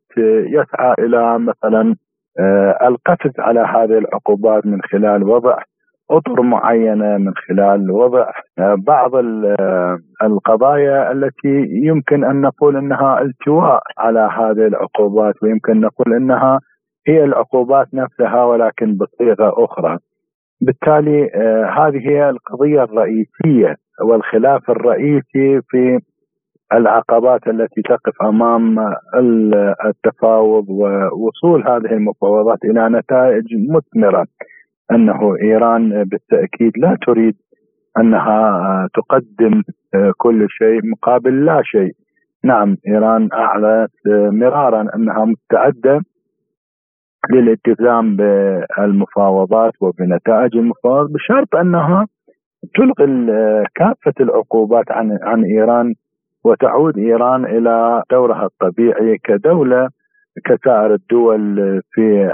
[0.47, 1.95] يسعى إلى مثلا
[2.39, 5.57] آه، القفز على هذه العقوبات من خلال وضع
[6.11, 13.81] أطر معينة من خلال وضع آه، بعض آه، القضايا التي يمكن أن نقول إنها التواء
[13.97, 16.59] على هذه العقوبات ويمكن نقول إنها
[17.07, 19.97] هي العقوبات نفسها ولكن بصيغة أخرى.
[20.61, 21.29] بالتالي
[21.77, 25.99] هذه هي القضية الرئيسية والخلاف الرئيسي في
[26.73, 28.79] العقبات التي تقف أمام
[29.85, 34.25] التفاوض ووصول هذه المفاوضات إلى نتائج مثمرة
[34.91, 37.35] أنه إيران بالتأكيد لا تريد
[37.99, 39.61] أنها تقدم
[40.17, 41.91] كل شيء مقابل لا شيء.
[42.43, 43.91] نعم إيران أعلنت
[44.31, 46.01] مرارا أنها مستعدة
[47.31, 52.07] للالتزام بالمفاوضات وبنتائج المفاوضات بشرط أنها
[52.75, 53.27] تلغي
[53.75, 55.93] كافة العقوبات عن عن إيران
[56.43, 59.89] وتعود إيران إلى دورها الطبيعي كدولة
[60.45, 62.31] كسائر الدول في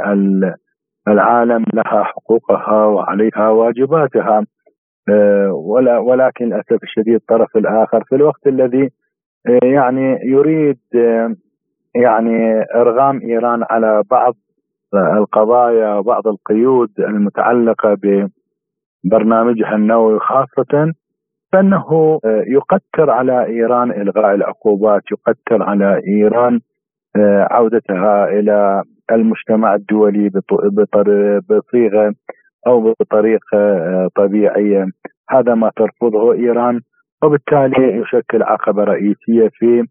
[1.08, 4.46] العالم لها حقوقها وعليها واجباتها.
[5.10, 5.52] آه،
[6.08, 8.90] ولكن للأسف الشديد الطرف الآخر في الوقت الذي
[9.48, 11.36] آه، يعني يريد آه،
[11.96, 14.36] يعني إرغام إيران على بعض
[14.94, 17.98] القضايا وبعض القيود المتعلقة
[19.06, 20.94] ببرنامجها النووي خاصة
[21.54, 26.60] فإنه آه، يقتر على إيران إلغاء العقوبات، يقتر على إيران
[27.16, 30.30] آه، عودتها إلى المجتمع الدولي
[31.50, 32.14] بصيغة
[32.68, 34.86] أو بطريقة آه، طبيعية،
[35.30, 36.82] هذا ما ترفضه إيران
[37.24, 39.84] وبالتالي يشكل عقبة رئيسية في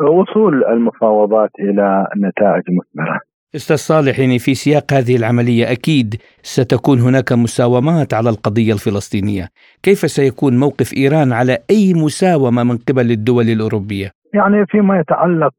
[0.00, 3.31] وصول المفاوضات إلى نتائج مثمرة.
[3.56, 9.48] أستاذ صالح يعني في سياق هذه العملية أكيد ستكون هناك مساومات على القضية الفلسطينية،
[9.82, 15.54] كيف سيكون موقف إيران على أي مساومة من قبل الدول الأوروبية؟ يعني فيما يتعلق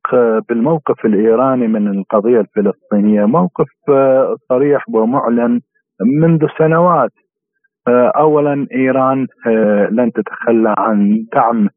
[0.50, 3.70] بالموقف الإيراني من القضية الفلسطينية، موقف
[4.50, 5.60] صريح ومعلن
[6.22, 7.12] منذ سنوات.
[8.16, 9.28] اولا إيران
[9.91, 11.70] لن تتخلى عن دعم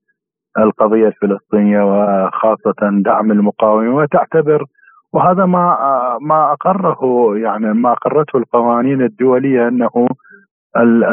[0.58, 4.64] القضية الفلسطينية وخاصة دعم المقاومة وتعتبر
[5.12, 5.78] وهذا ما
[6.20, 7.00] ما أقره
[7.36, 10.06] يعني ما أقرته القوانين الدولية أنه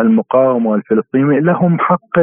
[0.02, 2.20] المقاومة والفلسطينيين لهم حق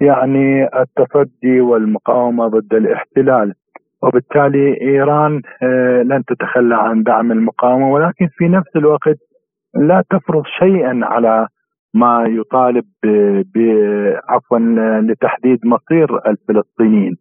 [0.00, 3.54] يعني التصدي والمقاومة ضد الاحتلال.
[4.02, 9.16] وبالتالي إيران آه، لن تتخلى عن دعم المقاومة ولكن في نفس الوقت
[9.74, 11.46] لا تفرض شيئا على
[11.94, 12.84] ما يطالب
[14.28, 14.58] عفوا
[15.00, 17.16] لتحديد مصير الفلسطينيين.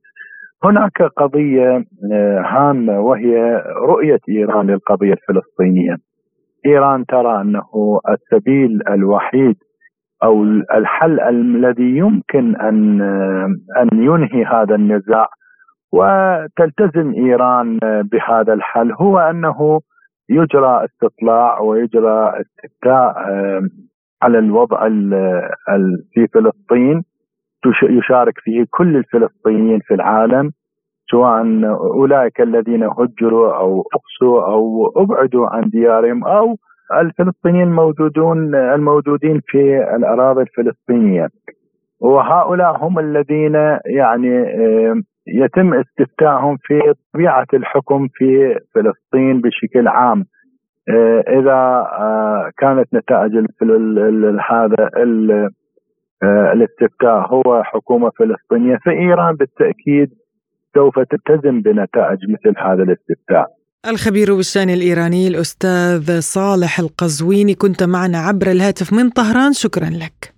[0.63, 5.95] هناك قضية آه، هامة وهي رؤية إيران للقضية الفلسطينية.
[6.65, 9.55] إيران ترى أنه السبيل الوحيد
[10.23, 10.43] أو
[10.73, 15.27] الحل الذي يمكن أن آه، أن ينهي هذا النزاع
[15.93, 19.79] وتلتزم إيران آه، بهذا الحل هو أنه
[20.29, 23.13] يجرى استطلاع ويجرى استفتاء
[24.21, 24.87] على الوضع
[26.13, 27.03] في فلسطين
[27.83, 30.51] يشارك فيه كل الفلسطينيين في العالم
[31.11, 31.43] سواء
[31.73, 36.55] أولئك الذين هجروا أو أقصوا أو أبعدوا عن ديارهم أو
[37.01, 41.27] الفلسطينيين الموجودون الموجودين في الأراضي الفلسطينية.
[42.01, 43.55] وهؤلاء هم الذين
[43.85, 44.45] يعني
[45.27, 50.25] يتم استفتاءهم في طبيعة الحكم في فلسطين بشكل عام.
[51.27, 51.87] إذا
[52.57, 53.45] كانت نتائج
[54.49, 54.89] هذا
[56.23, 60.09] آه، الاستفتاء هو حكومة فلسطينية فإيران بالتأكيد
[60.75, 68.51] سوف تلتزم بنتائج مثل هذا الاستفتاء الخبير بالشأن الإيراني الأستاذ صالح القزويني كنت معنا عبر
[68.51, 69.53] الهاتف من طهران.
[69.53, 70.33] شكرا لك.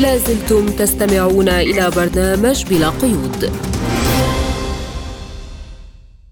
[0.00, 3.50] لازلتم تستمعون إلى برنامج بلا قيود.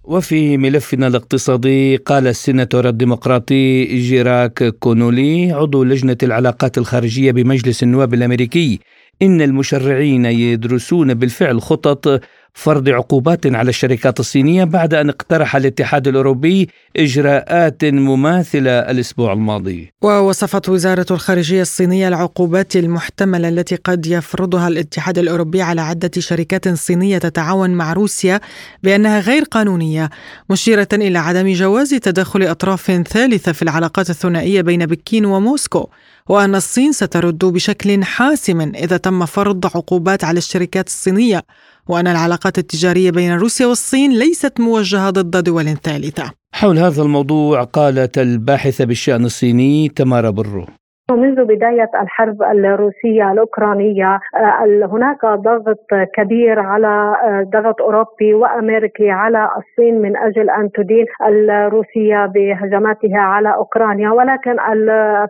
[0.08, 8.80] وفي ملفنا الاقتصادي قال السيناتور الديمقراطي جيراك كونولي عضو لجنة العلاقات الخارجية بمجلس النواب الأمريكي
[9.22, 12.20] إن المشرعين يدرسون بالفعل خطط
[12.54, 19.92] فرض عقوبات على الشركات الصينية بعد أن اقترح الاتحاد الأوروبي إجراءات مماثلة الأسبوع الماضي.
[20.02, 27.18] ووصفت وزارة الخارجية الصينية العقوبات المحتملة التي قد يفرضها الاتحاد الأوروبي على عدة شركات صينية
[27.18, 28.40] تتعاون مع روسيا
[28.82, 30.10] بأنها غير قانونية،
[30.50, 35.88] مشيرة إلى عدم جواز تدخل أطراف ثالثة في العلاقات الثنائية بين بكين وموسكو.
[36.28, 41.42] وأن الصين سترد بشكل حاسم إذا تم فرض عقوبات على الشركات الصينية
[41.88, 46.30] وأن العلاقات التجارية بين روسيا والصين ليست موجهة ضد دول ثالثة.
[46.52, 50.66] حول هذا الموضوع قالت الباحثة بالشأن الصيني تمارا برو.
[51.12, 59.50] منذ بداية الحرب الروسية الأوكرانية آه، هناك ضغط كبير على آه، ضغط أوروبي وأمريكي على
[59.58, 64.10] الصين من أجل أن تدين الروسية بهجماتها على أوكرانيا.
[64.10, 64.56] ولكن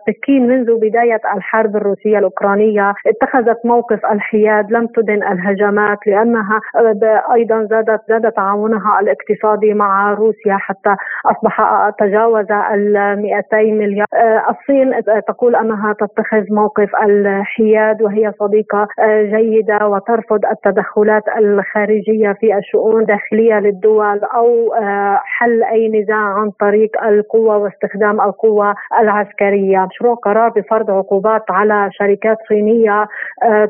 [0.07, 7.67] بكين منذ بداية الحرب الروسية الأوكرانية اتخذت موقف الحياد لم تدن الهجمات لأنها آه، أيضا
[7.69, 14.07] زادت زاد تعاونها الاقتصادي مع روسيا حتى أصبح تجاوز ال 200 مليار
[14.49, 22.57] الصين تقول أن أنها تتخذ موقف الحياد وهي صديقة آه، جيدة وترفض التدخلات الخارجية في
[22.57, 30.15] الشؤون الداخلية للدول أو آه، حل أي نزاع عن طريق القوة واستخدام القوة العسكرية، مشروع
[30.15, 33.07] قرار بفرض عقوبات على شركات صينية
[33.43, 33.69] آه،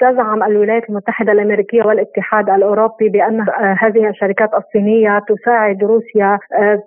[0.00, 3.46] تزعم الولايات المتحدة الأمريكية والاتحاد الأوروبي بأن
[3.78, 6.38] هذه الشركات الصينية تساعد روسيا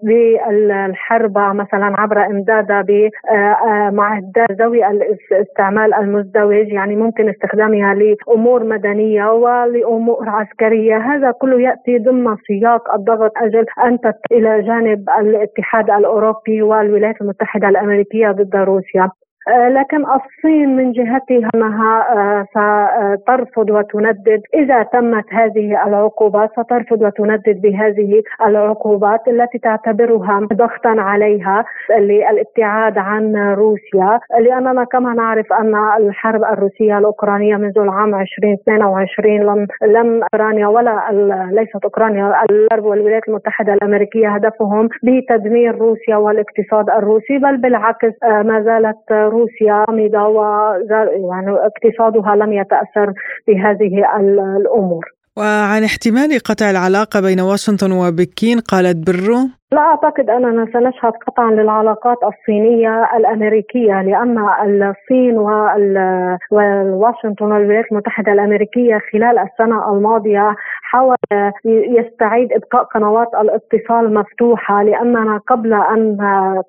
[0.04, 2.82] بالحرب مثلا عبر إمدادها
[3.92, 4.21] مع
[4.52, 10.98] ذوي الاستعمال المزدوج يعني ممكن استخدامها لأمور مدنية ولأمور عسكرية.
[10.98, 13.98] هذا كله يأتي ضمن سياق الضغط أجل أن
[14.32, 19.10] إلى جانب الاتحاد الأوروبي والولايات المتحدة الأمريكية ضد روسيا.
[19.50, 24.42] لكن الصين من جهتها انها آه، سترفض وتندد.
[24.54, 31.66] إذا تمت هذه العقوبات سترفض وتندد بهذه العقوبات التي تعتبرها ضغطا عليها
[32.00, 34.20] للابتعاد عن روسيا.
[34.40, 41.02] لأننا كما نعرف أن الحرب الروسية الأوكرانية منذ العام 2022 لم لم أوكرانيا ولا
[41.52, 48.62] ليست أوكرانيا الغرب والولايات المتحدة الأمريكية هدفهم بتدمير روسيا والاقتصاد الروسي بل بالعكس آه، ما
[48.62, 53.08] زالت روسيا غامضة ويعني اقتصادها لم يتأثر
[53.48, 53.94] بهذه
[54.62, 55.06] الأمور.
[55.38, 59.40] وعن احتمال قطع العلاقة بين واشنطن وبكين قالت برو
[59.74, 64.38] لا أعتقد أننا سنشهد قطعا للعلاقات الصينية الأمريكية لأن
[64.90, 65.38] الصين
[66.52, 71.16] وواشنطن والولايات المتحدة الأمريكية خلال السنة الماضية حاول
[71.66, 76.18] يستعيد إبقاء قنوات الاتصال مفتوحة لأننا قبل أن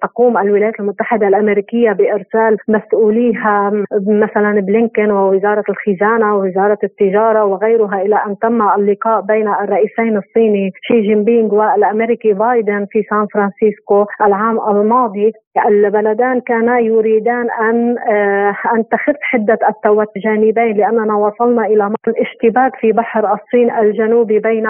[0.02, 3.72] تقوم الولايات المتحدة الأمريكية بإرسال مسؤوليها
[4.06, 11.00] مثلا بلينكن ووزارة الخزانة ووزارة التجارة وغيرها إلى أن تم اللقاء بين الرئيسين الصيني شي
[11.00, 15.32] جين بينغ والأمريكي بايدن في سان فرانسيسكو العام الماضي
[15.66, 22.92] البلدان كانا يريدان أن آه، أن تخف حدة التوتر الجانبين لأننا وصلنا إلى اشتباك في
[22.92, 24.66] بحر الصين الجنوبي بين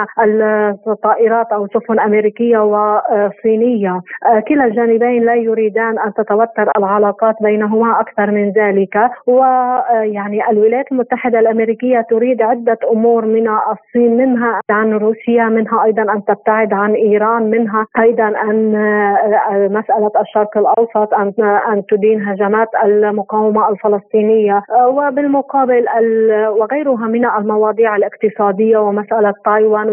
[0.87, 4.01] الطائرات أو سفن أمريكية وصينية.
[4.25, 9.11] آه، كلا الجانبين لا يريدان أن تتوتر العلاقات بينهما أكثر من ذلك.
[9.27, 16.25] ويعني الولايات المتحدة الأمريكية تريد عدة أمور من الصين منها عن روسيا منها أيضا أن
[16.25, 21.33] تبتعد عن إيران منها أيضا أن آه، مسألة الشرق الأوسط أن
[21.73, 24.63] أن تدين هجمات المقاومة الفلسطينية.
[24.69, 25.85] آه، وبالمقابل
[26.59, 29.89] وغيرها من المواضيع الاقتصادية ومسألة تايوان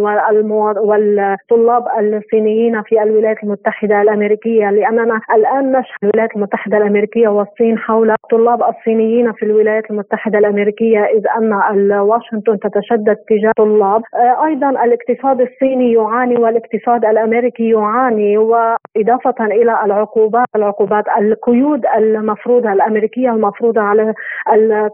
[0.76, 4.70] والطلاب الصينيين في الولايات المتحدة الأمريكية.
[4.70, 11.24] لأننا الآن نشهد الولايات المتحدة الأمريكية والصين حول الطلاب الصينيين في الولايات المتحدة الأمريكية إذ
[11.38, 11.52] أن
[11.92, 14.02] واشنطن تتشدد تجاه الطلاب.
[14.14, 23.30] آه، أيضا الاقتصاد الصيني يعاني والاقتصاد الأمريكي يعاني وإضافة إلى العقوبات العقوبات القيود المفروضة الأمريكية
[23.30, 24.14] المفروضة على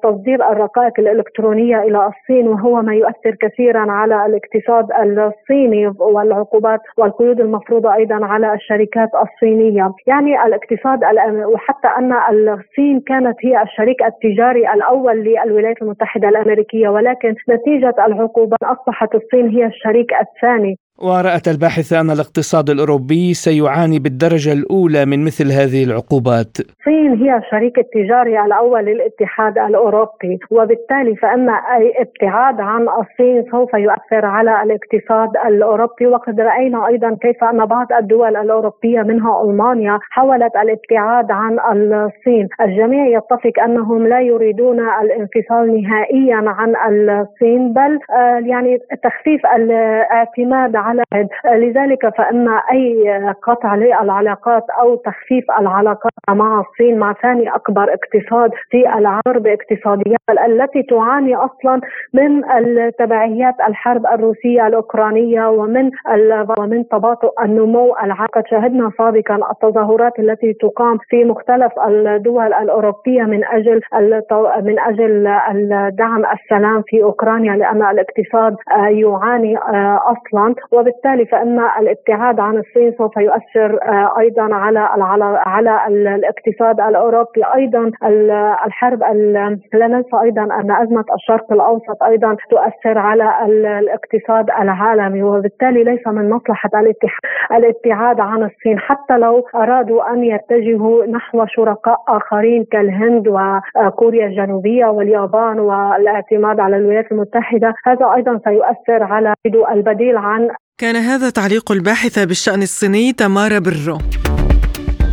[0.03, 7.95] تصدير الرقائق الإلكترونية إلى الصين وهو ما يؤثر كثيرا على الاقتصاد الصيني والعقوبات والقيود المفروضة
[7.95, 11.01] أيضا على الشركات الصينية، يعني الاقتصاد
[11.55, 19.14] وحتى أن الصين كانت هي الشريك التجاري الأول للولايات المتحدة الأمريكية ولكن نتيجة العقوبات أصبحت
[19.14, 20.79] الصين هي الشريك الثاني.
[20.99, 26.53] ورأت الباحثة أن الاقتصاد الأوروبي سيعاني بالدرجة الأولى من مثل هذه العقوبات.
[26.61, 34.26] الصين هي الشريك التجاري الأول للاتحاد الأوروبي وبالتالي فإن أي ابتعاد عن الصين سوف يؤثر
[34.26, 36.07] على الاقتصاد الأوروبي.
[36.07, 41.59] وقد رأينا أيضا كيف أن بعض الدول الأوروبية منها ألمانيا حاولت الابتعاد عن
[41.92, 42.49] الصين.
[42.61, 46.74] الجميع يتفق أنهم لا يريدون الانفصال نهائيا عن
[47.11, 51.03] الصين بل آه، يعني تخفيف الاعتماد على
[51.55, 58.99] لذلك فإن أي قطع للعلاقات أو تخفيف العلاقات مع الصين مع ثاني أكبر اقتصاد في
[58.99, 60.16] العرب اقتصاديات
[60.49, 61.80] التي تعاني أصلا
[62.14, 62.43] من
[62.99, 65.91] تبعيات الحرب الروسية الأوكرانية ومن
[66.59, 68.26] ومن تباطؤ النمو العام.
[68.51, 73.80] شهدنا سابقا التظاهرات التي تقام في مختلف الدول الأوروبية من أجل
[74.62, 75.24] من أجل
[75.97, 78.57] دعم السلام في أوكرانيا لأن الاقتصاد
[78.91, 79.59] يعاني
[80.14, 80.55] أصلا.
[80.77, 83.79] وبالتالي فإن الابتعاد عن الصين سوف يؤثر
[84.18, 84.79] أيضا على
[85.47, 87.43] على الاقتصاد الأوروبي.
[87.55, 87.91] أيضا
[88.66, 89.03] الحرب
[89.72, 93.45] لا ننسى أيضا أن أزمة الشرق الأوسط أيضا تؤثر على
[93.79, 96.70] الاقتصاد العالمي وبالتالي ليس من مصلحة
[97.53, 105.61] الابتعاد عن الصين حتى لو أرادوا أن يتجهوا نحو شركاء آخرين كالهند وكوريا الجنوبية واليابان
[105.61, 107.74] والاعتماد على الولايات المتحدة.
[107.87, 109.35] هذا أيضا سيؤثر على
[109.72, 110.49] البديل عن
[110.81, 113.99] كان هذا تعليق الباحثة بالشأن الصيني تمارا برو.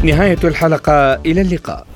[0.03, 1.87] نهاية الحلقة إلى اللقاء.